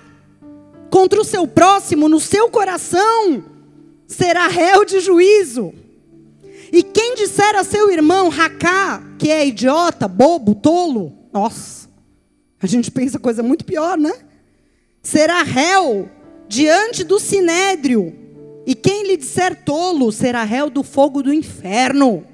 [0.88, 3.44] contra o seu próximo no seu coração
[4.06, 5.74] será réu de juízo.
[6.72, 11.88] E quem disser a seu irmão racá, que é idiota, bobo, tolo, nossa,
[12.60, 14.12] a gente pensa coisa muito pior, né?
[15.00, 16.10] Será réu
[16.48, 18.12] diante do sinédrio.
[18.66, 22.24] E quem lhe disser tolo será réu do fogo do inferno.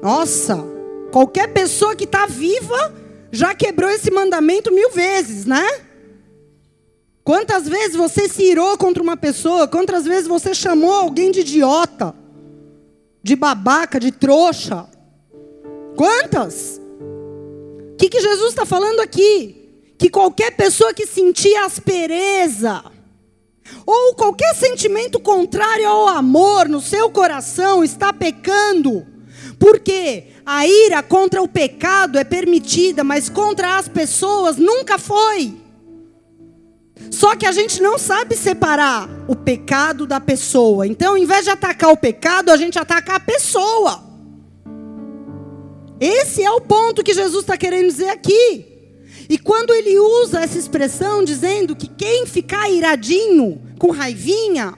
[0.00, 0.64] Nossa,
[1.10, 2.94] qualquer pessoa que está viva
[3.32, 5.66] já quebrou esse mandamento mil vezes, né?
[7.24, 9.66] Quantas vezes você se irou contra uma pessoa?
[9.66, 12.14] Quantas vezes você chamou alguém de idiota?
[13.22, 14.88] De babaca, de trouxa?
[15.96, 16.81] Quantas?
[18.02, 19.94] Que, que Jesus está falando aqui?
[19.96, 22.82] Que qualquer pessoa que sentir aspereza,
[23.86, 29.06] ou qualquer sentimento contrário ao amor no seu coração, está pecando.
[29.56, 35.54] Porque a ira contra o pecado é permitida, mas contra as pessoas nunca foi.
[37.08, 40.88] Só que a gente não sabe separar o pecado da pessoa.
[40.88, 44.11] Então, ao invés de atacar o pecado, a gente ataca a pessoa.
[46.04, 48.66] Esse é o ponto que Jesus está querendo dizer aqui.
[49.28, 54.74] E quando ele usa essa expressão dizendo que quem ficar iradinho, com raivinha,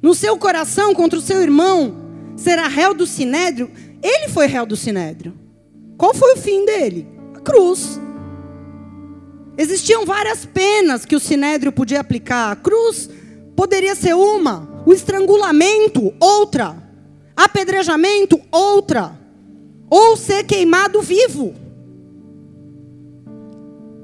[0.00, 1.96] no seu coração contra o seu irmão,
[2.36, 3.68] será réu do sinédrio,
[4.00, 5.36] ele foi réu do sinédrio.
[5.98, 7.08] Qual foi o fim dele?
[7.34, 8.00] A cruz.
[9.58, 12.52] Existiam várias penas que o sinédrio podia aplicar.
[12.52, 13.10] A cruz
[13.56, 16.76] poderia ser uma, o estrangulamento, outra,
[17.34, 19.25] apedrejamento, outra,
[19.88, 21.54] ou ser queimado vivo.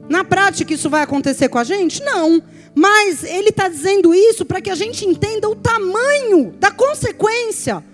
[0.09, 2.03] Na prática, isso vai acontecer com a gente?
[2.03, 2.42] Não.
[2.75, 7.85] Mas ele está dizendo isso para que a gente entenda o tamanho da consequência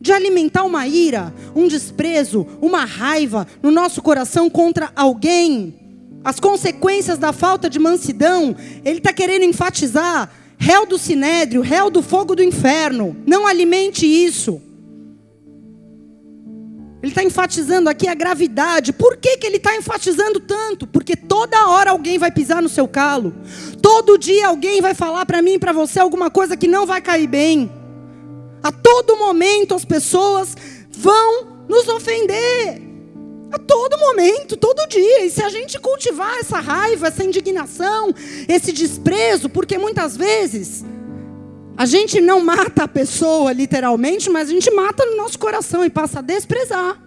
[0.00, 5.74] de alimentar uma ira, um desprezo, uma raiva no nosso coração contra alguém
[6.24, 12.02] as consequências da falta de mansidão, ele está querendo enfatizar: réu do sinédrio, réu do
[12.02, 14.60] fogo do inferno, não alimente isso.
[17.00, 18.92] Ele está enfatizando aqui a gravidade.
[18.92, 20.86] Por que, que ele está enfatizando tanto?
[20.86, 23.32] Porque toda hora alguém vai pisar no seu calo.
[23.80, 27.00] Todo dia alguém vai falar para mim e para você alguma coisa que não vai
[27.00, 27.70] cair bem.
[28.62, 30.56] A todo momento as pessoas
[30.90, 32.82] vão nos ofender.
[33.52, 35.24] A todo momento, todo dia.
[35.24, 38.12] E se a gente cultivar essa raiva, essa indignação,
[38.48, 40.84] esse desprezo, porque muitas vezes
[41.78, 45.88] a gente não mata a pessoa literalmente, mas a gente mata no nosso coração e
[45.88, 47.00] passa a desprezar.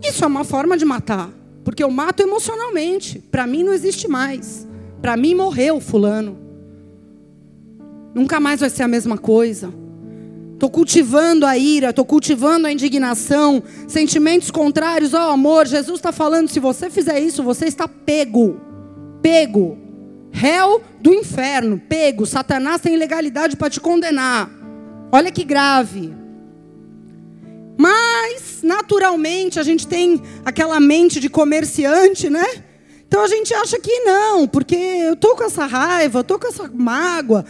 [0.00, 1.28] Isso é uma forma de matar,
[1.64, 3.18] porque eu mato emocionalmente.
[3.18, 4.64] Para mim não existe mais.
[5.02, 6.38] Para mim morreu fulano.
[8.14, 9.74] Nunca mais vai ser a mesma coisa.
[10.54, 15.66] Estou cultivando a ira, estou cultivando a indignação, sentimentos contrários ao amor.
[15.66, 18.60] Jesus está falando: se você fizer isso, você está pego.
[19.20, 19.85] Pego.
[20.36, 22.26] Réu do inferno, pego.
[22.26, 24.50] Satanás tem legalidade para te condenar.
[25.10, 26.14] Olha que grave.
[27.78, 32.44] Mas, naturalmente, a gente tem aquela mente de comerciante, né?
[33.08, 36.48] Então a gente acha que não, porque eu estou com essa raiva, eu estou com
[36.48, 37.42] essa mágoa,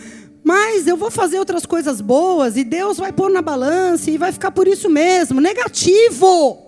[0.45, 4.31] mas eu vou fazer outras coisas boas e Deus vai pôr na balança e vai
[4.31, 5.41] ficar por isso mesmo.
[5.41, 6.66] Negativo!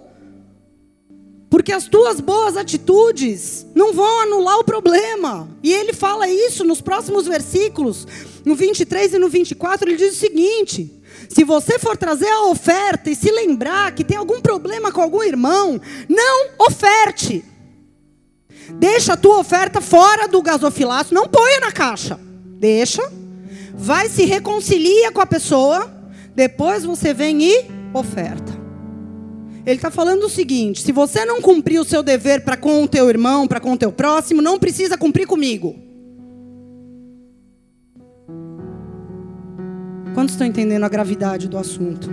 [1.50, 5.48] Porque as tuas boas atitudes não vão anular o problema.
[5.62, 8.06] E ele fala isso nos próximos versículos,
[8.44, 13.10] no 23 e no 24, ele diz o seguinte: se você for trazer a oferta
[13.10, 17.44] e se lembrar que tem algum problema com algum irmão, não oferte.
[18.70, 22.20] Deixa a tua oferta fora do gasofilaço, não ponha na caixa.
[22.58, 23.02] Deixa
[23.78, 25.88] vai se reconcilia com a pessoa,
[26.34, 28.57] depois você vem e oferta.
[29.68, 32.88] Ele está falando o seguinte: se você não cumprir o seu dever para com o
[32.88, 35.76] teu irmão, para com o teu próximo, não precisa cumprir comigo.
[40.14, 42.08] Quantos estão entendendo a gravidade do assunto?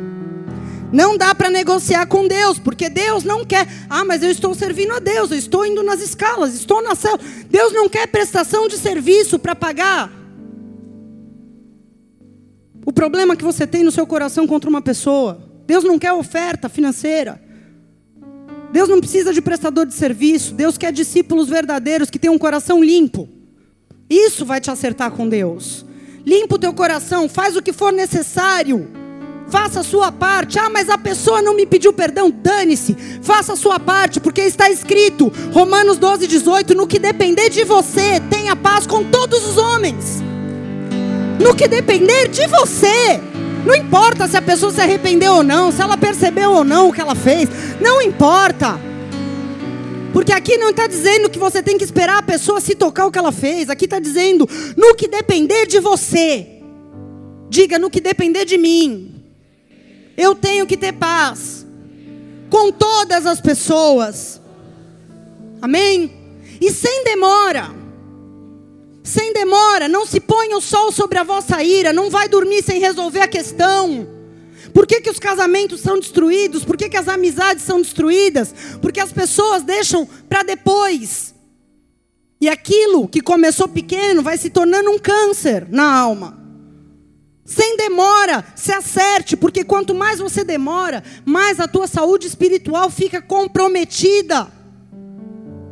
[0.91, 3.65] Não dá para negociar com Deus, porque Deus não quer.
[3.89, 7.24] Ah, mas eu estou servindo a Deus, eu estou indo nas escalas, estou na célula.
[7.50, 10.12] Deus não quer prestação de serviço para pagar
[12.86, 15.41] o problema que você tem no seu coração contra uma pessoa.
[15.65, 17.44] Deus não quer oferta financeira.
[18.75, 20.53] Deus não precisa de prestador de serviço.
[20.53, 23.29] Deus quer discípulos verdadeiros que tenham um coração limpo.
[24.09, 25.85] Isso vai te acertar com Deus.
[26.25, 28.85] Limpa o teu coração, faz o que for necessário.
[29.47, 30.59] Faça a sua parte.
[30.59, 32.29] Ah, mas a pessoa não me pediu perdão.
[32.29, 32.97] Dane-se.
[33.21, 38.19] Faça a sua parte, porque está escrito, Romanos 12, 18: No que depender de você,
[38.29, 40.21] tenha paz com todos os homens
[41.39, 43.21] no que depender de você.
[43.65, 46.93] Não importa se a pessoa se arrependeu ou não, se ela percebeu ou não o
[46.93, 47.49] que ela fez.
[47.82, 48.80] Não importa.
[50.13, 53.12] Porque aqui não está dizendo que você tem que esperar a pessoa se tocar o
[53.12, 53.69] que ela fez.
[53.69, 54.47] Aqui está dizendo
[54.78, 56.47] no que depender de você.
[57.49, 59.23] Diga no que depender de mim.
[60.15, 61.65] Eu tenho que ter paz
[62.49, 64.39] com todas as pessoas.
[65.62, 66.13] Amém?
[66.62, 67.85] E sem demora
[69.06, 72.80] sem demora, não se ponha o sol sobre a vossa ira, não vai dormir sem
[72.80, 74.10] resolver a questão.
[74.74, 76.65] Por que, que os casamentos são destruídos?
[76.65, 78.52] Por que, que as amizades são destruídas?
[78.82, 81.36] Porque as pessoas deixam para depois.
[82.41, 86.44] E aquilo que começou pequeno vai se tornando um câncer na alma.
[87.46, 93.22] Sem demora, se acerte, porque quanto mais você demora, mais a tua saúde espiritual fica
[93.22, 94.52] comprometida.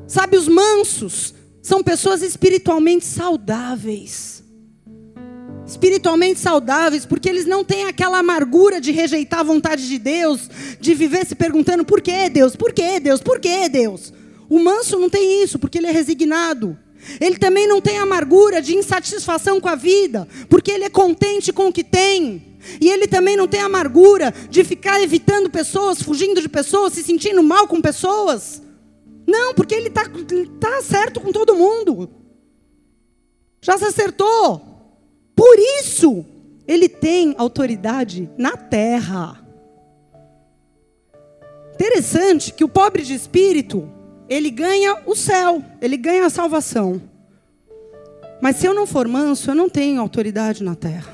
[0.07, 1.32] Sabe, os mansos
[1.63, 4.43] são pessoas espiritualmente saudáveis.
[5.65, 10.93] Espiritualmente saudáveis, porque eles não têm aquela amargura de rejeitar a vontade de Deus, de
[10.93, 14.11] viver se perguntando por que Deus, por que Deus, por que Deus.
[14.49, 16.77] O manso não tem isso, porque ele é resignado.
[17.19, 21.67] Ele também não tem amargura de insatisfação com a vida, porque ele é contente com
[21.67, 22.57] o que tem.
[22.79, 27.41] E ele também não tem amargura de ficar evitando pessoas, fugindo de pessoas, se sentindo
[27.41, 28.61] mal com pessoas.
[29.27, 30.03] Não, porque ele está
[30.59, 32.09] tá certo com todo mundo.
[33.61, 34.61] Já se acertou.
[35.35, 36.25] Por isso,
[36.67, 39.39] ele tem autoridade na terra.
[41.73, 43.89] Interessante que o pobre de espírito,
[44.29, 47.01] ele ganha o céu, ele ganha a salvação.
[48.41, 51.13] Mas se eu não for manso, eu não tenho autoridade na terra.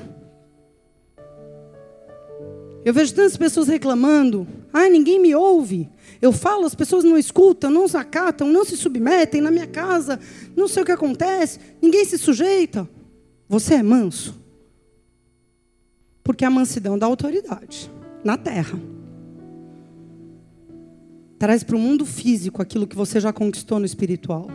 [2.84, 5.88] Eu vejo tantas pessoas reclamando: ah, ninguém me ouve.
[6.20, 10.20] Eu falo, as pessoas não escutam, não acatam, não se submetem na minha casa,
[10.54, 12.88] não sei o que acontece, ninguém se sujeita.
[13.48, 14.38] Você é manso?
[16.22, 17.90] Porque a mansidão dá autoridade
[18.22, 18.78] na terra.
[21.38, 24.46] Traz para o mundo físico aquilo que você já conquistou no espiritual.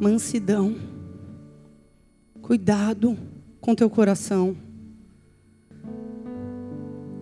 [0.00, 0.74] Mansidão.
[2.42, 3.16] Cuidado
[3.60, 4.56] com teu coração.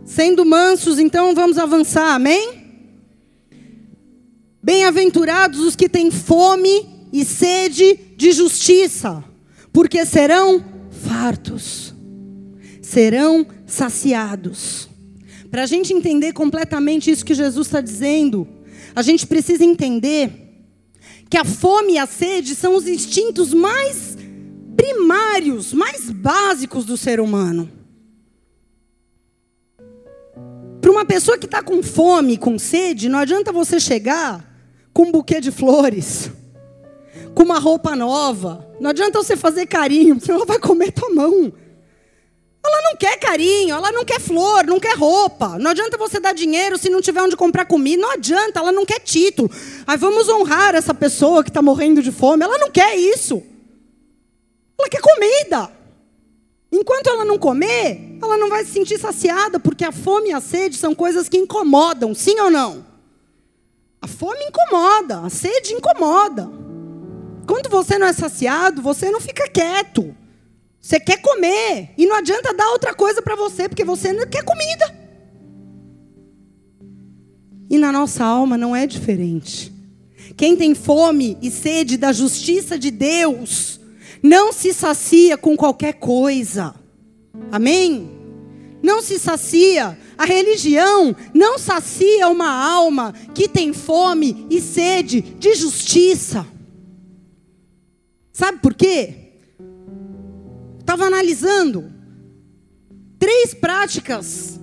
[0.02, 2.59] Sendo mansos, então vamos avançar, amém?
[4.62, 9.24] Bem-aventurados os que têm fome e sede de justiça,
[9.72, 11.94] porque serão fartos,
[12.82, 14.88] serão saciados.
[15.50, 18.46] Para a gente entender completamente isso que Jesus está dizendo,
[18.94, 20.30] a gente precisa entender
[21.30, 24.18] que a fome e a sede são os instintos mais
[24.76, 27.70] primários, mais básicos do ser humano.
[30.82, 34.49] Para uma pessoa que está com fome, com sede, não adianta você chegar
[35.00, 36.30] com um buquê de flores,
[37.34, 38.68] com uma roupa nova.
[38.78, 41.50] Não adianta você fazer carinho, senão ela vai comer tua mão.
[42.62, 45.58] Ela não quer carinho, ela não quer flor, não quer roupa.
[45.58, 48.02] Não adianta você dar dinheiro se não tiver onde comprar comida.
[48.02, 49.50] Não adianta, ela não quer título.
[49.86, 52.44] Aí vamos honrar essa pessoa que está morrendo de fome.
[52.44, 53.42] Ela não quer isso.
[54.78, 55.70] Ela quer comida.
[56.70, 60.42] Enquanto ela não comer, ela não vai se sentir saciada, porque a fome e a
[60.42, 62.89] sede são coisas que incomodam, sim ou não?
[64.02, 66.50] A fome incomoda, a sede incomoda.
[67.46, 70.14] Quando você não é saciado, você não fica quieto.
[70.80, 71.90] Você quer comer.
[71.98, 74.98] E não adianta dar outra coisa para você, porque você não quer comida.
[77.68, 79.72] E na nossa alma não é diferente.
[80.36, 83.78] Quem tem fome e sede da justiça de Deus,
[84.22, 86.74] não se sacia com qualquer coisa.
[87.52, 88.10] Amém?
[88.82, 89.98] Não se sacia.
[90.20, 96.46] A religião não sacia uma alma que tem fome e sede de justiça.
[98.30, 99.14] Sabe por quê?
[100.90, 101.90] estava analisando.
[103.18, 104.60] Três práticas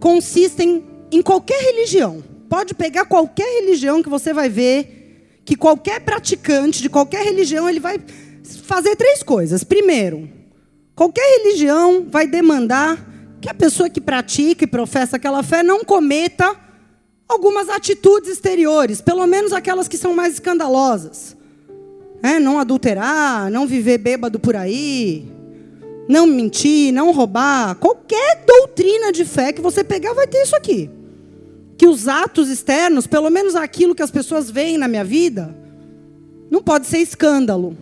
[0.00, 2.24] consistem em qualquer religião.
[2.48, 7.80] Pode pegar qualquer religião que você vai ver que qualquer praticante de qualquer religião ele
[7.80, 8.00] vai
[8.62, 9.62] fazer três coisas.
[9.62, 10.30] Primeiro,
[10.94, 13.09] qualquer religião vai demandar
[13.40, 16.54] que a pessoa que pratica e professa aquela fé não cometa
[17.28, 21.36] algumas atitudes exteriores, pelo menos aquelas que são mais escandalosas.
[22.22, 25.26] É, não adulterar, não viver bêbado por aí,
[26.08, 27.76] não mentir, não roubar.
[27.76, 30.90] Qualquer doutrina de fé que você pegar vai ter isso aqui.
[31.78, 35.56] Que os atos externos, pelo menos aquilo que as pessoas veem na minha vida,
[36.50, 37.74] não pode ser escândalo.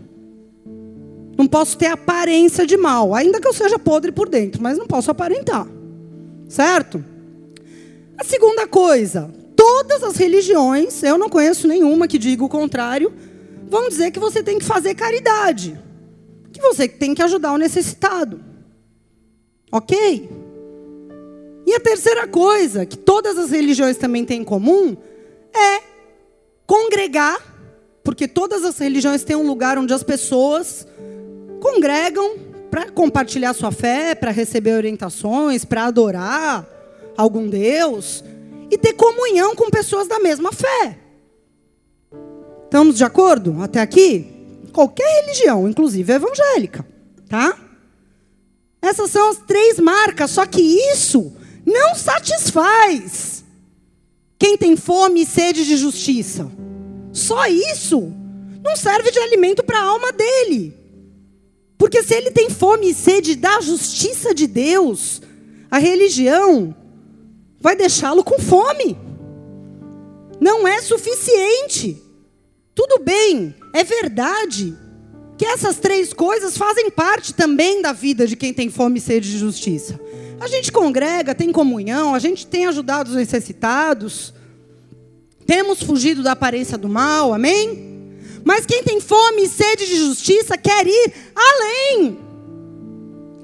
[1.38, 4.88] Não posso ter aparência de mal, ainda que eu seja podre por dentro, mas não
[4.88, 5.68] posso aparentar.
[6.48, 7.04] Certo?
[8.18, 13.14] A segunda coisa, todas as religiões, eu não conheço nenhuma que diga o contrário,
[13.70, 15.80] vão dizer que você tem que fazer caridade,
[16.52, 18.40] que você tem que ajudar o necessitado.
[19.70, 20.28] Ok?
[21.64, 24.96] E a terceira coisa, que todas as religiões também têm em comum,
[25.54, 25.82] é
[26.66, 27.38] congregar,
[28.02, 30.87] porque todas as religiões têm um lugar onde as pessoas
[31.60, 32.36] congregam
[32.70, 36.66] para compartilhar sua fé, para receber orientações, para adorar
[37.16, 38.22] algum Deus
[38.70, 40.98] e ter comunhão com pessoas da mesma fé.
[42.64, 44.26] Estamos de acordo até aqui?
[44.72, 46.86] Qualquer religião, inclusive evangélica,
[47.28, 47.58] tá?
[48.80, 51.32] Essas são as três marcas, só que isso
[51.64, 53.44] não satisfaz
[54.38, 56.48] quem tem fome e sede de justiça.
[57.12, 58.12] Só isso
[58.62, 60.74] não serve de alimento para a alma dele.
[61.78, 65.22] Porque se ele tem fome e sede da justiça de Deus,
[65.70, 66.74] a religião
[67.60, 68.98] vai deixá-lo com fome.
[70.40, 72.02] Não é suficiente.
[72.74, 74.76] Tudo bem, é verdade
[75.36, 79.30] que essas três coisas fazem parte também da vida de quem tem fome e sede
[79.30, 79.98] de justiça.
[80.40, 84.34] A gente congrega, tem comunhão, a gente tem ajudado os necessitados,
[85.46, 87.87] temos fugido da aparência do mal, amém?
[88.44, 92.18] Mas quem tem fome e sede de justiça quer ir além.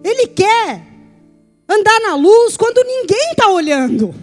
[0.03, 0.83] Ele quer
[1.69, 4.15] andar na luz quando ninguém está olhando.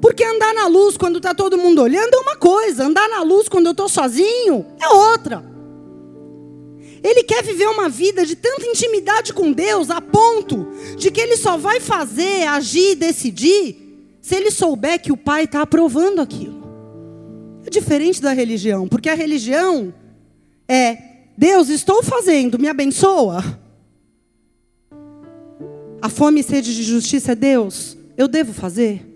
[0.00, 3.48] Porque andar na luz quando está todo mundo olhando é uma coisa, andar na luz
[3.48, 5.44] quando eu estou sozinho é outra.
[7.02, 11.36] Ele quer viver uma vida de tanta intimidade com Deus a ponto de que ele
[11.36, 16.53] só vai fazer, agir, decidir se ele souber que o Pai está aprovando aquilo.
[17.66, 19.92] É diferente da religião, porque a religião
[20.68, 20.98] é
[21.36, 23.42] Deus, estou fazendo, me abençoa.
[26.00, 29.06] A fome e sede de justiça é Deus, eu devo fazer.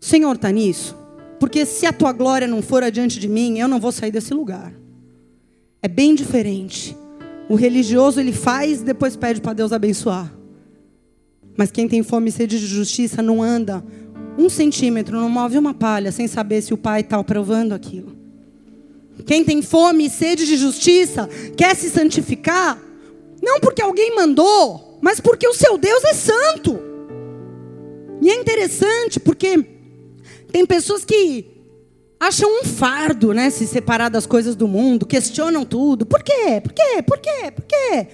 [0.00, 0.96] Senhor está nisso?
[1.38, 4.32] Porque se a tua glória não for adiante de mim, eu não vou sair desse
[4.32, 4.72] lugar.
[5.82, 6.96] É bem diferente.
[7.48, 10.32] O religioso ele faz e depois pede para Deus abençoar.
[11.56, 13.84] Mas quem tem fome e sede de justiça não anda
[14.38, 18.14] um centímetro, não move uma palha sem saber se o Pai está aprovando aquilo.
[19.24, 22.78] Quem tem fome e sede de justiça quer se santificar,
[23.42, 26.78] não porque alguém mandou, mas porque o seu Deus é santo.
[28.20, 29.64] E é interessante porque
[30.52, 31.46] tem pessoas que
[32.18, 36.06] acham um fardo, né, se separar das coisas do mundo, questionam tudo.
[36.06, 36.60] Por quê?
[36.62, 37.02] Por quê?
[37.06, 37.50] Por quê?
[37.54, 38.06] Por quê?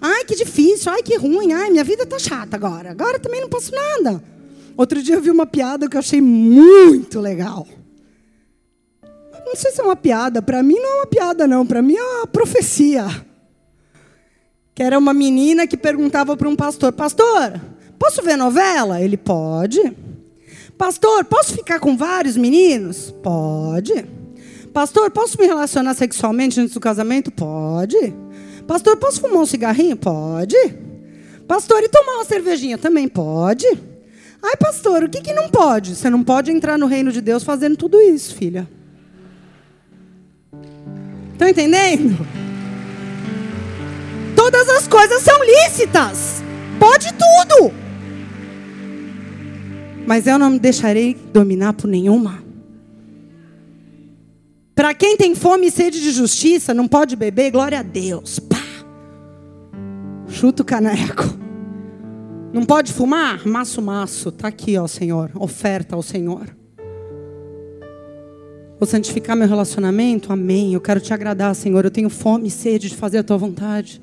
[0.00, 2.90] Ai, que difícil, ai, que ruim, ai, minha vida tá chata agora.
[2.90, 4.22] Agora também não posso nada.
[4.80, 7.68] Outro dia eu vi uma piada que eu achei muito legal.
[9.44, 11.96] Não sei se é uma piada, para mim não é uma piada não, para mim
[11.96, 13.04] é uma profecia.
[14.74, 17.60] Que era uma menina que perguntava para um pastor: "Pastor,
[17.98, 19.94] posso ver novela?" Ele pode.
[20.78, 24.06] "Pastor, posso ficar com vários meninos?" Pode.
[24.72, 28.14] "Pastor, posso me relacionar sexualmente antes do casamento?" Pode.
[28.66, 30.56] "Pastor, posso fumar um cigarrinho?" Pode.
[31.46, 33.89] "Pastor, e tomar uma cervejinha?" Também pode.
[34.42, 35.94] Ai, pastor, o que, que não pode?
[35.94, 38.68] Você não pode entrar no reino de Deus fazendo tudo isso, filha.
[41.32, 42.26] Estão entendendo?
[44.34, 46.42] Todas as coisas são lícitas.
[46.78, 47.72] Pode tudo.
[50.06, 52.42] Mas eu não me deixarei dominar por nenhuma.
[54.74, 58.38] Para quem tem fome e sede de justiça, não pode beber, glória a Deus.
[58.38, 58.56] Pá.
[60.28, 61.39] Chuta o caneco.
[62.52, 63.46] Não pode fumar?
[63.46, 64.30] Maço, maço.
[64.30, 65.30] Está aqui, ó Senhor.
[65.36, 66.56] Oferta ao Senhor.
[68.78, 70.32] Vou santificar meu relacionamento?
[70.32, 70.74] Amém.
[70.74, 71.84] Eu quero te agradar, Senhor.
[71.84, 74.02] Eu tenho fome e sede de fazer a tua vontade.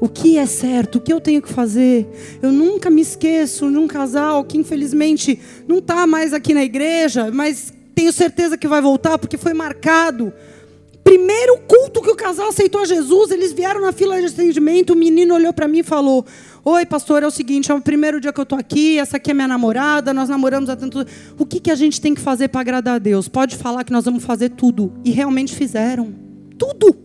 [0.00, 0.96] O que é certo?
[0.96, 2.08] O que eu tenho que fazer?
[2.40, 7.30] Eu nunca me esqueço de um casal que, infelizmente, não está mais aqui na igreja,
[7.32, 10.32] mas tenho certeza que vai voltar porque foi marcado
[11.12, 14.96] primeiro culto que o casal aceitou a Jesus, eles vieram na fila de atendimento, o
[14.96, 16.24] menino olhou para mim e falou:
[16.64, 19.32] Oi, pastor, é o seguinte, é o primeiro dia que eu estou aqui, essa aqui
[19.32, 21.04] é minha namorada, nós namoramos há tanto
[21.36, 23.26] O que, que a gente tem que fazer para agradar a Deus?
[23.26, 24.92] Pode falar que nós vamos fazer tudo.
[25.04, 26.14] E realmente fizeram.
[26.56, 26.96] Tudo.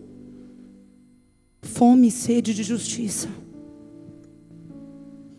[1.60, 3.28] Fome e sede de justiça.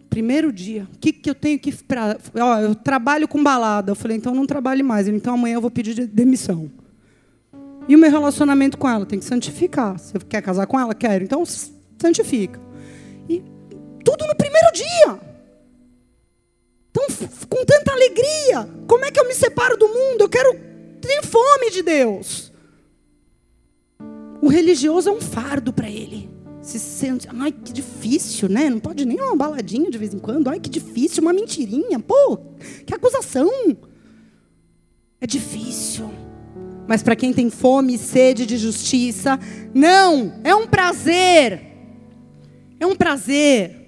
[0.09, 1.71] Primeiro dia, o que, que eu tenho que.
[1.71, 2.17] Pra...
[2.35, 3.91] Ó, eu trabalho com balada.
[3.91, 5.07] Eu falei, então não trabalhe mais.
[5.07, 6.69] Então amanhã eu vou pedir demissão.
[7.87, 9.97] E o meu relacionamento com ela tem que santificar.
[9.97, 10.93] Você quer casar com ela?
[10.93, 11.23] Quero.
[11.23, 11.41] Então
[11.97, 12.59] santifica.
[13.29, 13.41] E
[14.03, 15.19] tudo no primeiro dia.
[16.91, 17.03] Então,
[17.49, 18.69] com tanta alegria.
[18.87, 20.21] Como é que eu me separo do mundo?
[20.21, 20.53] Eu quero
[21.01, 22.51] ter fome de Deus.
[24.41, 26.29] O religioso é um fardo para ele.
[26.61, 28.69] Se sente, ai, que difícil, né?
[28.69, 30.49] Não pode nem uma baladinha de vez em quando.
[30.49, 31.99] Ai, que difícil, uma mentirinha.
[31.99, 32.37] Pô,
[32.85, 33.49] que acusação.
[35.21, 36.09] É difícil.
[36.87, 39.39] Mas para quem tem fome e sede de justiça,
[39.73, 41.61] não, é um prazer.
[42.79, 43.78] É um prazer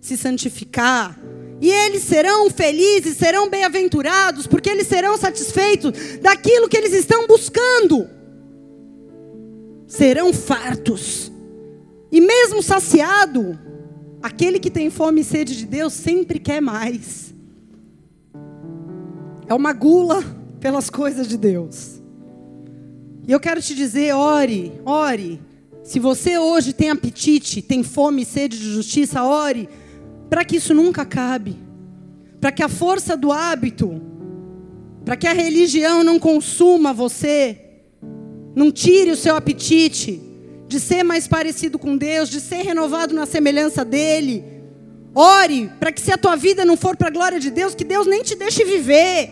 [0.00, 1.18] se santificar.
[1.60, 5.92] E eles serão felizes, serão bem-aventurados, porque eles serão satisfeitos
[6.22, 8.08] daquilo que eles estão buscando.
[9.86, 11.30] Serão fartos.
[12.10, 13.58] E mesmo saciado,
[14.22, 17.34] aquele que tem fome e sede de Deus sempre quer mais.
[19.46, 20.24] É uma gula
[20.60, 22.00] pelas coisas de Deus.
[23.28, 25.40] E eu quero te dizer, ore, ore.
[25.82, 29.68] Se você hoje tem apetite, tem fome e sede de justiça, ore
[30.30, 31.58] para que isso nunca acabe.
[32.40, 34.00] Para que a força do hábito,
[35.04, 37.58] para que a religião não consuma você,
[38.54, 40.22] não tire o seu apetite
[40.66, 44.44] de ser mais parecido com Deus, de ser renovado na semelhança dele.
[45.14, 47.84] Ore para que se a tua vida não for para a glória de Deus, que
[47.84, 49.30] Deus nem te deixe viver.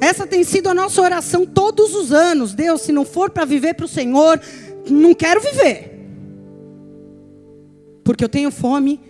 [0.00, 2.54] Essa tem sido a nossa oração todos os anos.
[2.54, 4.40] Deus, se não for para viver para o Senhor,
[4.88, 5.95] não quero viver.
[8.06, 9.00] Porque eu tenho fome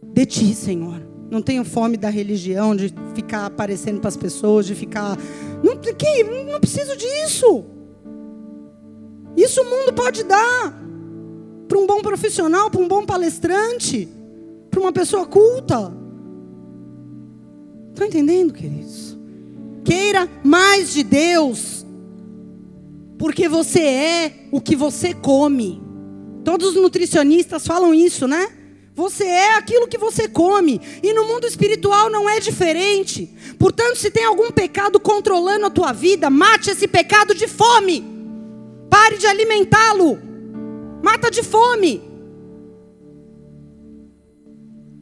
[0.00, 1.02] de Ti, Senhor.
[1.28, 5.18] Não tenho fome da religião, de ficar aparecendo para as pessoas, de ficar.
[5.60, 7.64] Não, que, não preciso disso.
[9.36, 10.72] Isso o mundo pode dar
[11.66, 14.08] para um bom profissional, para um bom palestrante,
[14.70, 15.92] para uma pessoa culta.
[17.88, 19.18] Estão entendendo, queridos?
[19.84, 21.84] Queira mais de Deus,
[23.18, 25.87] porque você é o que você come.
[26.48, 28.48] Todos os nutricionistas falam isso, né?
[28.94, 30.80] Você é aquilo que você come.
[31.02, 33.28] E no mundo espiritual não é diferente.
[33.58, 38.02] Portanto, se tem algum pecado controlando a tua vida, mate esse pecado de fome.
[38.88, 40.18] Pare de alimentá-lo.
[41.02, 42.00] Mata de fome.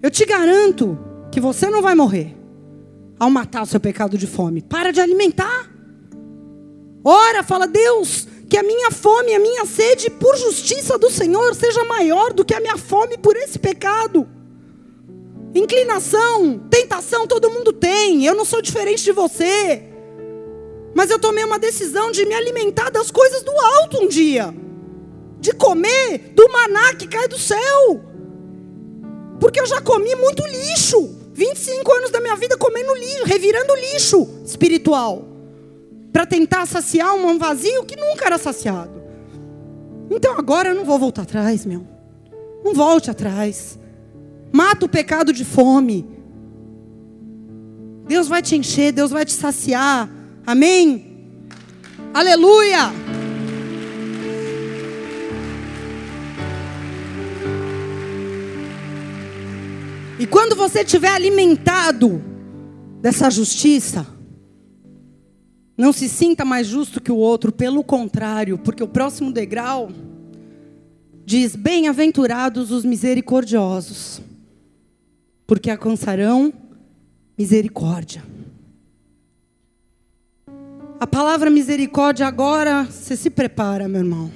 [0.02, 0.98] Eu te garanto
[1.30, 2.34] que você não vai morrer
[3.20, 4.62] ao matar o seu pecado de fome.
[4.62, 5.70] Para de alimentar.
[7.04, 11.84] Ora, fala, Deus, que a minha fome, a minha sede por justiça do Senhor seja
[11.84, 14.28] maior do que a minha fome por esse pecado.
[15.54, 18.24] Inclinação, tentação, todo mundo tem.
[18.24, 19.82] Eu não sou diferente de você.
[20.94, 24.54] Mas eu tomei uma decisão de me alimentar das coisas do alto um dia.
[25.40, 28.00] De comer do maná que cai do céu.
[29.40, 31.16] Porque eu já comi muito lixo.
[31.32, 35.35] 25 anos da minha vida comendo lixo, revirando lixo espiritual.
[36.16, 39.02] Para tentar saciar um vazio que nunca era saciado.
[40.10, 41.86] Então agora eu não vou voltar atrás, meu.
[42.64, 43.78] Não volte atrás.
[44.50, 46.08] Mata o pecado de fome.
[48.08, 50.08] Deus vai te encher, Deus vai te saciar.
[50.46, 51.28] Amém?
[52.14, 52.90] Aleluia!
[60.18, 62.24] E quando você estiver alimentado
[63.02, 64.15] dessa justiça,
[65.76, 69.90] não se sinta mais justo que o outro, pelo contrário, porque o próximo degrau
[71.24, 74.22] diz: Bem-aventurados os misericordiosos,
[75.46, 76.52] porque alcançarão
[77.36, 78.24] misericórdia.
[80.98, 84.32] A palavra misericórdia agora, você se prepara, meu irmão,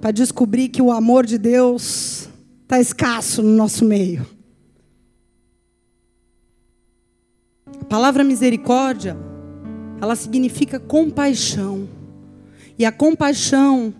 [0.00, 2.30] para descobrir que o amor de Deus
[2.62, 4.26] está escasso no nosso meio.
[7.78, 9.16] A palavra misericórdia,
[10.04, 11.88] ela significa compaixão.
[12.78, 13.94] E a compaixão,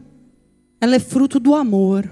[0.81, 2.09] ela é fruto do amor.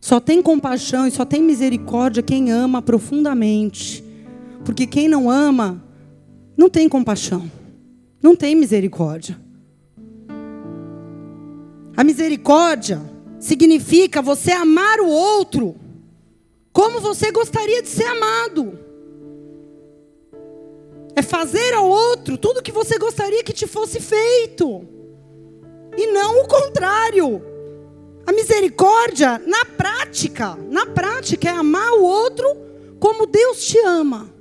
[0.00, 4.04] Só tem compaixão e só tem misericórdia quem ama profundamente.
[4.64, 5.82] Porque quem não ama,
[6.56, 7.50] não tem compaixão,
[8.22, 9.36] não tem misericórdia.
[11.96, 13.02] A misericórdia
[13.40, 15.74] significa você amar o outro
[16.72, 18.78] como você gostaria de ser amado.
[21.14, 24.86] É fazer ao outro tudo que você gostaria que te fosse feito.
[25.96, 27.42] E não o contrário.
[28.26, 32.46] A misericórdia, na prática, na prática, é amar o outro
[32.98, 34.32] como Deus te ama.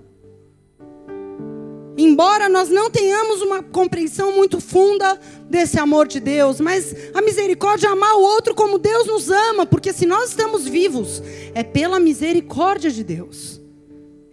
[1.98, 5.20] Embora nós não tenhamos uma compreensão muito funda
[5.50, 9.66] desse amor de Deus, mas a misericórdia é amar o outro como Deus nos ama,
[9.66, 11.22] porque se nós estamos vivos,
[11.54, 13.61] é pela misericórdia de Deus.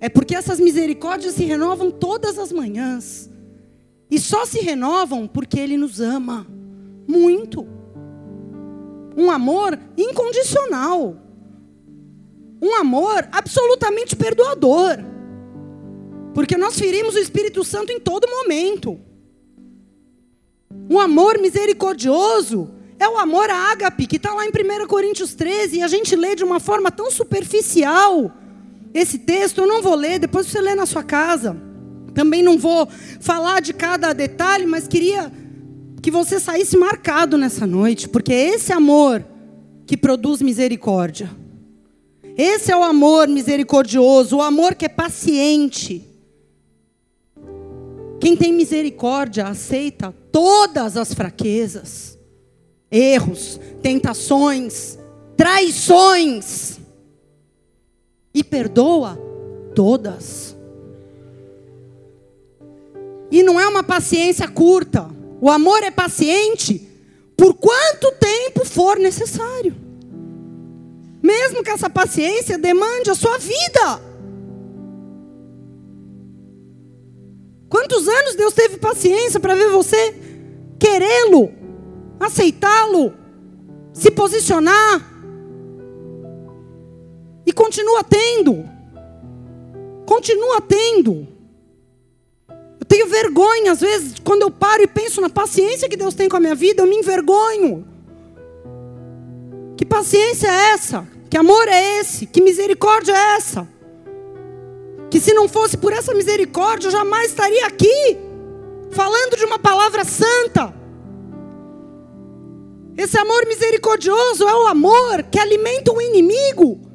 [0.00, 3.28] É porque essas misericórdias se renovam todas as manhãs.
[4.10, 6.46] E só se renovam porque Ele nos ama
[7.06, 7.66] muito.
[9.16, 11.16] Um amor incondicional.
[12.62, 14.98] Um amor absolutamente perdoador.
[16.32, 19.00] Porque nós ferimos o Espírito Santo em todo momento.
[20.88, 25.82] Um amor misericordioso é o amor ágape, que está lá em 1 Coríntios 13, e
[25.82, 28.32] a gente lê de uma forma tão superficial
[28.94, 31.56] esse texto eu não vou ler, depois você lê na sua casa.
[32.14, 32.88] Também não vou
[33.20, 35.30] falar de cada detalhe, mas queria
[36.02, 39.24] que você saísse marcado nessa noite, porque é esse amor
[39.86, 41.30] que produz misericórdia.
[42.36, 46.04] Esse é o amor misericordioso, o amor que é paciente.
[48.20, 52.18] Quem tem misericórdia aceita todas as fraquezas,
[52.90, 54.98] erros, tentações,
[55.36, 56.77] traições
[58.34, 59.18] e perdoa
[59.74, 60.56] todas.
[63.30, 65.08] E não é uma paciência curta.
[65.40, 66.88] O amor é paciente
[67.36, 69.74] por quanto tempo for necessário.
[71.22, 74.02] Mesmo que essa paciência demande a sua vida.
[77.68, 80.14] Quantos anos Deus teve paciência para ver você
[80.78, 81.52] querê-lo,
[82.18, 83.12] aceitá-lo,
[83.92, 85.17] se posicionar?
[87.48, 88.68] E continua tendo.
[90.04, 91.26] Continua tendo.
[92.78, 96.28] Eu tenho vergonha, às vezes, quando eu paro e penso na paciência que Deus tem
[96.28, 97.88] com a minha vida, eu me envergonho.
[99.78, 101.08] Que paciência é essa?
[101.30, 102.26] Que amor é esse?
[102.26, 103.66] Que misericórdia é essa?
[105.10, 108.18] Que se não fosse por essa misericórdia, eu jamais estaria aqui,
[108.90, 110.74] falando de uma palavra santa.
[112.94, 116.87] Esse amor misericordioso é o amor que alimenta o inimigo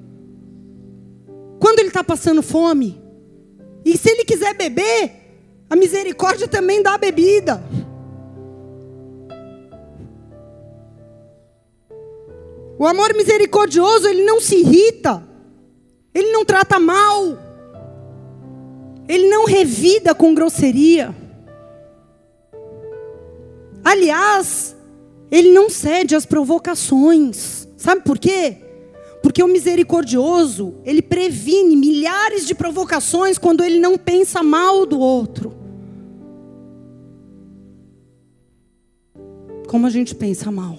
[1.64, 3.01] quando ele está passando fome.
[3.86, 5.14] E se ele quiser beber,
[5.70, 7.64] a misericórdia também dá a bebida.
[12.78, 15.26] O amor misericordioso, ele não se irrita.
[16.14, 17.38] Ele não trata mal.
[19.07, 21.16] Ele não revida com grosseria.
[23.86, 24.76] Aliás,
[25.32, 27.70] ele não cede às provocações.
[27.78, 28.62] Sabe por quê?
[29.24, 35.55] Porque o misericordioso, ele previne milhares de provocações quando ele não pensa mal do outro.
[39.65, 40.78] Como a gente pensa mal.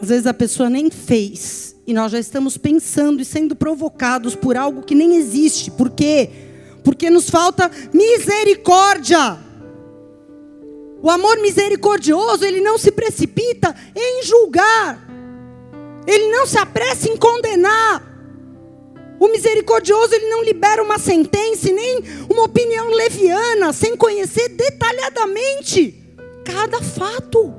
[0.00, 4.56] Às vezes a pessoa nem fez e nós já estamos pensando e sendo provocados por
[4.56, 5.70] algo que nem existe.
[5.70, 6.30] Por quê?
[6.82, 9.38] Porque nos falta misericórdia.
[11.02, 15.09] O amor misericordioso, ele não se precipita em julgar.
[16.10, 18.02] Ele não se apressa em condenar.
[19.20, 26.82] O misericordioso, ele não libera uma sentença, nem uma opinião leviana, sem conhecer detalhadamente cada
[26.82, 27.54] fato.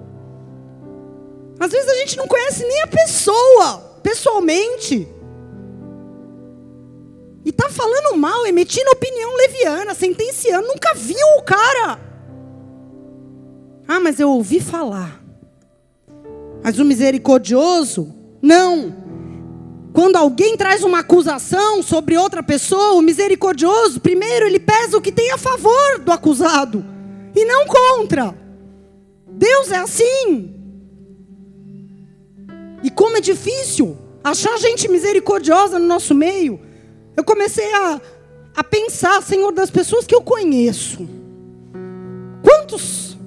[1.58, 5.08] Às vezes a gente não conhece nem a pessoa, pessoalmente.
[7.46, 12.00] E tá falando mal, emitindo opinião leviana, sentenciando, nunca viu o cara.
[13.88, 15.24] Ah, mas eu ouvi falar.
[16.62, 18.96] Mas o misericordioso, não.
[19.94, 25.12] Quando alguém traz uma acusação sobre outra pessoa, o misericordioso, primeiro ele pesa o que
[25.12, 26.86] tem a favor do acusado
[27.36, 28.34] e não contra.
[29.28, 30.56] Deus é assim.
[32.84, 36.60] E como é difícil achar gente misericordiosa no nosso meio.
[37.16, 38.02] Eu comecei a,
[38.56, 41.08] a pensar, Senhor, das pessoas que eu conheço.
[42.42, 43.18] Quantos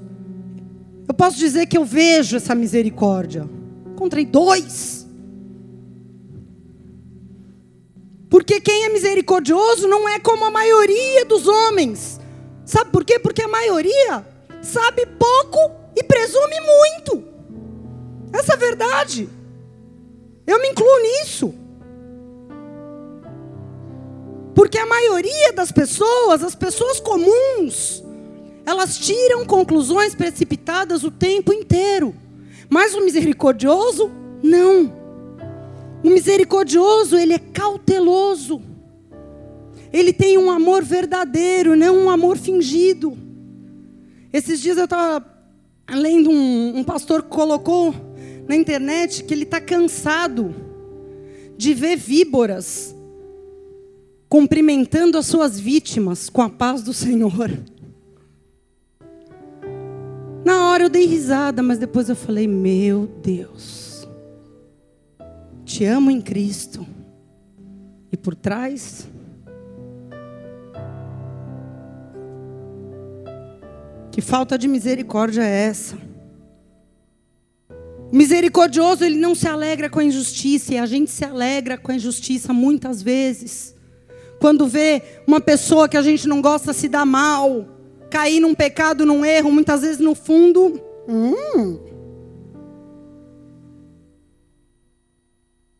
[1.07, 3.49] eu posso dizer que eu vejo essa misericórdia?
[3.93, 5.04] Encontrei dois.
[8.35, 12.19] Porque quem é misericordioso não é como a maioria dos homens.
[12.65, 13.17] Sabe por quê?
[13.17, 14.27] Porque a maioria
[14.61, 17.23] sabe pouco e presume muito.
[18.33, 19.29] Essa é a verdade.
[20.45, 21.55] Eu me incluo nisso.
[24.53, 28.03] Porque a maioria das pessoas, as pessoas comuns,
[28.67, 32.13] elas tiram conclusões precipitadas o tempo inteiro.
[32.69, 34.11] Mas o misericordioso,
[34.43, 35.04] não.
[36.05, 38.61] O misericordioso, ele é cauteloso.
[39.91, 43.17] Ele tem um amor verdadeiro, não um amor fingido.
[44.31, 45.25] Esses dias eu estava
[45.89, 47.95] lendo um, um pastor que colocou
[48.47, 50.55] na internet que ele está cansado
[51.57, 52.95] de ver víboras
[54.29, 57.51] cumprimentando as suas vítimas com a paz do Senhor.
[60.45, 63.84] Na hora eu dei risada, mas depois eu falei: Meu Deus,
[65.65, 66.87] te amo em Cristo.
[68.13, 69.09] E por trás,
[74.13, 75.97] que falta de misericórdia é essa?
[78.13, 81.91] O misericordioso, ele não se alegra com a injustiça, e a gente se alegra com
[81.91, 83.75] a injustiça muitas vezes.
[84.41, 87.67] Quando vê uma pessoa que a gente não gosta se dar mal,
[88.11, 90.81] cair num pecado, num erro, muitas vezes no fundo.
[91.09, 91.94] Hum.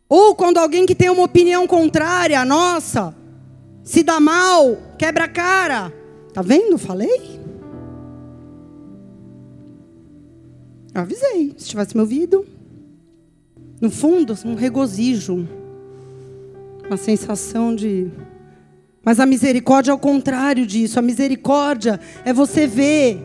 [0.09, 3.15] Ou quando alguém que tem uma opinião contrária à nossa,
[3.83, 5.93] se dá mal, quebra a cara.
[6.33, 6.79] Tá vendo?
[6.79, 7.41] Falei?
[10.95, 11.55] Eu avisei.
[11.57, 12.47] Se tivesse me ouvido.
[13.81, 15.49] No fundo, um regozijo.
[16.87, 18.11] Uma sensação de
[19.05, 20.99] mas a misericórdia é o contrário disso.
[20.99, 23.21] A misericórdia é você ver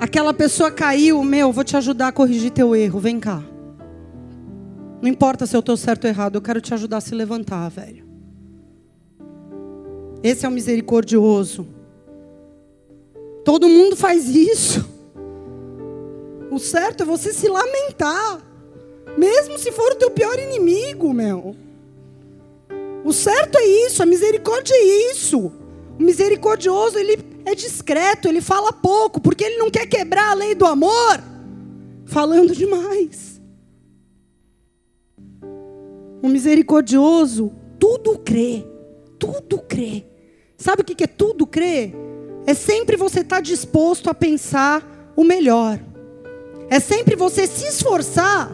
[0.00, 3.42] aquela pessoa caiu, meu, vou te ajudar a corrigir teu erro, vem cá.
[5.02, 7.68] Não importa se eu estou certo ou errado, eu quero te ajudar a se levantar,
[7.68, 8.06] velho.
[10.22, 11.66] Esse é o misericordioso.
[13.44, 14.88] Todo mundo faz isso.
[16.52, 18.40] O certo é você se lamentar,
[19.18, 21.56] mesmo se for o teu pior inimigo, meu.
[23.04, 25.50] O certo é isso, a misericórdia é isso.
[25.98, 30.54] O misericordioso, ele é discreto, ele fala pouco, porque ele não quer quebrar a lei
[30.54, 31.20] do amor,
[32.06, 33.31] falando demais.
[36.22, 38.64] O misericordioso, tudo crê,
[39.18, 40.06] tudo crê.
[40.56, 41.92] Sabe o que é tudo crê?
[42.46, 45.80] É sempre você estar tá disposto a pensar o melhor.
[46.70, 48.50] É sempre você se esforçar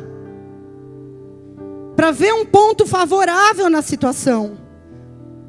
[1.94, 4.58] para ver um ponto favorável na situação.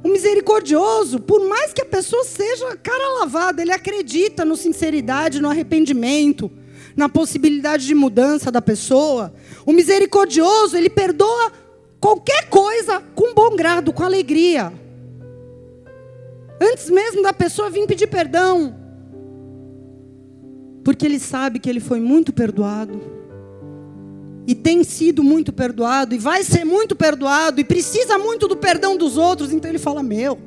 [0.03, 5.49] O misericordioso, por mais que a pessoa seja cara lavada, ele acredita no sinceridade, no
[5.49, 6.51] arrependimento,
[6.95, 9.33] na possibilidade de mudança da pessoa.
[9.65, 11.51] O misericordioso, ele perdoa
[11.99, 14.73] qualquer coisa com bom grado, com alegria.
[16.61, 18.75] Antes mesmo da pessoa vir pedir perdão.
[20.83, 22.99] Porque ele sabe que ele foi muito perdoado
[24.49, 28.97] e tem sido muito perdoado, e vai ser muito perdoado, e precisa muito do perdão
[28.97, 30.39] dos outros, então ele fala: Meu,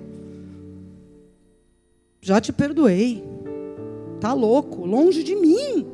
[2.20, 3.22] já te perdoei,
[4.20, 5.86] tá louco, longe de mim.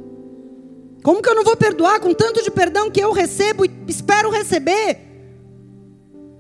[1.03, 4.31] Como que eu não vou perdoar com tanto de perdão que eu recebo e espero
[4.31, 5.08] receber?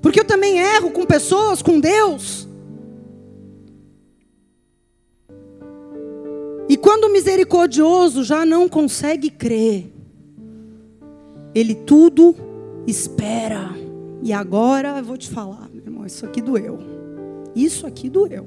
[0.00, 2.48] Porque eu também erro com pessoas, com Deus.
[6.68, 9.90] E quando o misericordioso já não consegue crer,
[11.54, 12.36] ele tudo
[12.86, 13.70] espera.
[14.22, 16.78] E agora eu vou te falar, meu irmão, isso aqui doeu.
[17.56, 18.46] Isso aqui doeu.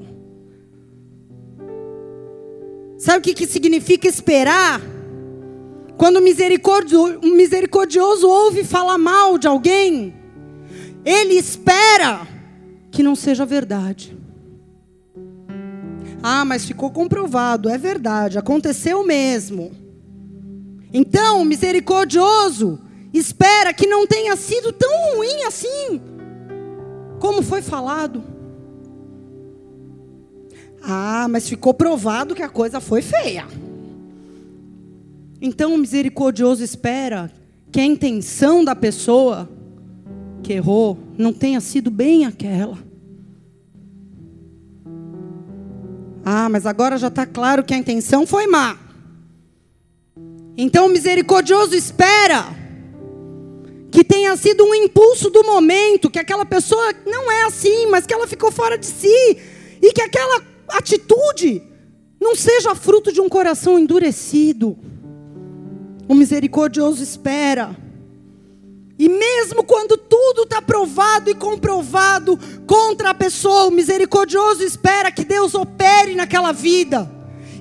[2.97, 4.79] Sabe o que, que significa esperar?
[5.97, 10.13] Quando o misericordioso, misericordioso ouve falar mal de alguém,
[11.05, 12.27] ele espera
[12.91, 14.17] que não seja verdade.
[16.21, 19.71] Ah, mas ficou comprovado, é verdade, aconteceu mesmo.
[20.93, 22.79] Então, o misericordioso,
[23.13, 26.01] espera que não tenha sido tão ruim assim,
[27.19, 28.23] como foi falado.
[30.83, 33.45] Ah, mas ficou provado que a coisa foi feia.
[35.41, 37.31] Então o misericordioso espera
[37.71, 39.49] que a intenção da pessoa
[40.41, 42.77] que errou não tenha sido bem aquela.
[46.23, 48.77] Ah, mas agora já está claro que a intenção foi má.
[50.57, 52.45] Então o misericordioso espera
[53.91, 58.13] que tenha sido um impulso do momento, que aquela pessoa não é assim, mas que
[58.13, 59.37] ela ficou fora de si
[59.81, 61.61] e que aquela atitude
[62.19, 64.77] não seja fruto de um coração endurecido.
[66.07, 67.75] O misericordioso espera.
[69.01, 72.37] E mesmo quando tudo está provado e comprovado
[72.67, 77.11] contra a pessoa, o misericordioso espera que Deus opere naquela vida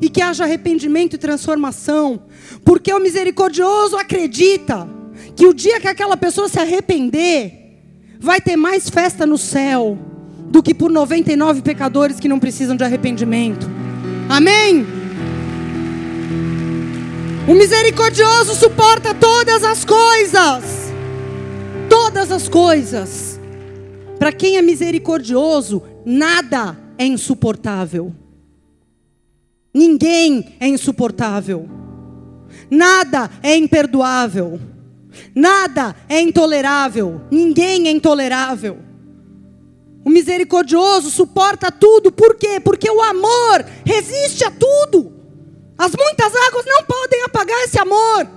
[0.02, 2.24] e que haja arrependimento e transformação,
[2.62, 4.86] porque o misericordioso acredita
[5.34, 7.78] que o dia que aquela pessoa se arrepender,
[8.20, 9.98] vai ter mais festa no céu
[10.50, 13.66] do que por 99 pecadores que não precisam de arrependimento.
[14.28, 14.86] Amém?
[17.48, 20.79] O misericordioso suporta todas as coisas.
[21.90, 23.40] Todas as coisas.
[24.16, 28.14] Para quem é misericordioso, nada é insuportável.
[29.74, 31.68] Ninguém é insuportável.
[32.70, 34.60] Nada é imperdoável.
[35.34, 37.22] Nada é intolerável.
[37.28, 38.78] Ninguém é intolerável.
[40.04, 42.60] O misericordioso suporta tudo, por quê?
[42.60, 45.12] Porque o amor resiste a tudo.
[45.76, 48.28] As muitas águas não podem apagar esse amor,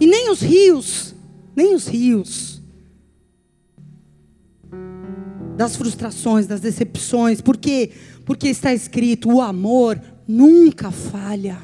[0.00, 1.14] e nem os rios,
[1.54, 2.49] nem os rios
[5.60, 7.90] das frustrações, das decepções, por quê?
[8.24, 11.58] Porque está escrito: o amor nunca falha.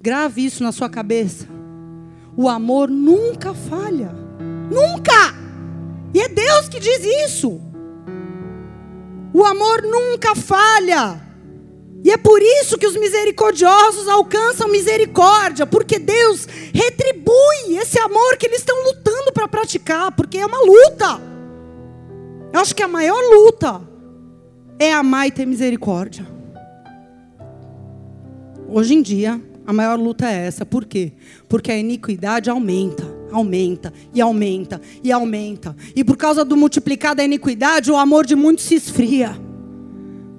[0.00, 1.48] Grave isso na sua cabeça.
[2.36, 4.14] O amor nunca falha.
[4.70, 5.34] Nunca!
[6.14, 7.60] E é Deus que diz isso.
[9.32, 11.20] O amor nunca falha.
[12.04, 18.46] E é por isso que os misericordiosos alcançam misericórdia, porque Deus retribui esse amor que
[18.46, 21.33] eles estão lutando para praticar, porque é uma luta.
[22.54, 23.82] Eu acho que a maior luta
[24.78, 26.24] é amar e ter misericórdia.
[28.68, 30.64] Hoje em dia, a maior luta é essa.
[30.64, 31.14] Por quê?
[31.48, 35.74] Porque a iniquidade aumenta, aumenta e aumenta e aumenta.
[35.96, 39.36] E por causa do multiplicar da iniquidade, o amor de muitos se esfria.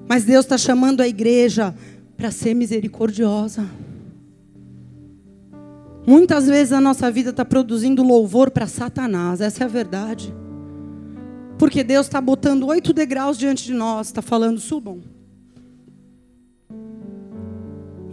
[0.08, 1.76] Mas Deus está chamando a igreja
[2.16, 3.66] para ser misericordiosa.
[6.08, 10.34] Muitas vezes a nossa vida está produzindo louvor para Satanás, essa é a verdade.
[11.58, 15.02] Porque Deus está botando oito degraus diante de nós, está falando, subam.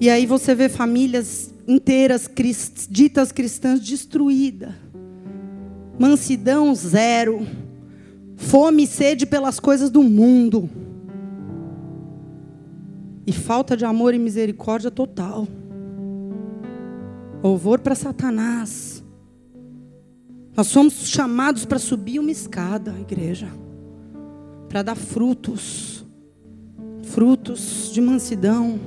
[0.01, 4.75] E aí você vê famílias inteiras crist, ditas cristãs destruídas.
[5.99, 7.47] Mansidão zero.
[8.37, 10.69] Fome e sede pelas coisas do mundo.
[13.25, 15.47] E falta de amor e misericórdia total.
[17.41, 18.92] Louvor para Satanás.
[20.57, 23.49] Nós somos chamados para subir uma escada, igreja.
[24.69, 26.05] Para dar frutos.
[27.03, 28.79] Frutos de mansidão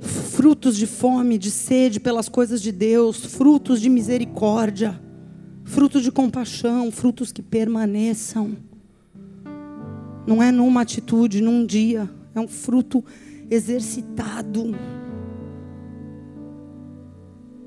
[0.00, 5.00] frutos de fome, de sede pelas coisas de Deus, frutos de misericórdia,
[5.64, 8.56] frutos de compaixão, frutos que permaneçam.
[10.26, 13.04] Não é numa atitude, num dia, é um fruto
[13.50, 14.76] exercitado.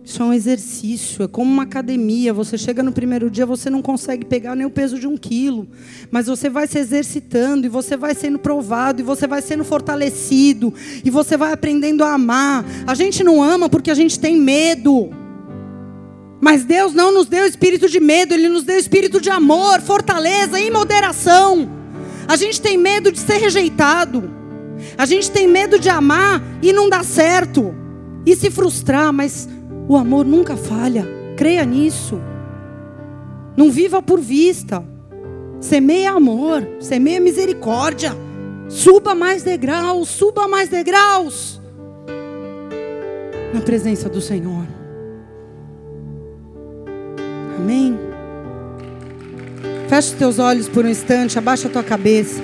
[0.03, 2.33] Isso é um exercício, é como uma academia.
[2.33, 5.67] Você chega no primeiro dia, você não consegue pegar nem o peso de um quilo.
[6.09, 10.73] Mas você vai se exercitando, e você vai sendo provado, e você vai sendo fortalecido,
[11.05, 12.65] e você vai aprendendo a amar.
[12.87, 15.11] A gente não ama porque a gente tem medo.
[16.41, 20.59] Mas Deus não nos deu espírito de medo, Ele nos deu espírito de amor, fortaleza
[20.59, 21.69] e moderação.
[22.27, 24.31] A gente tem medo de ser rejeitado.
[24.97, 27.75] A gente tem medo de amar e não dar certo.
[28.25, 29.47] E se frustrar, mas
[29.87, 31.07] o amor nunca falha.
[31.35, 32.19] Creia nisso.
[33.55, 34.83] Não viva por vista.
[35.59, 38.15] Semeia amor, semeia misericórdia.
[38.67, 41.61] Suba mais degraus, suba mais degraus.
[43.53, 44.65] Na presença do Senhor.
[47.57, 47.99] Amém.
[49.87, 52.41] Feche os teus olhos por um instante, abaixa a tua cabeça.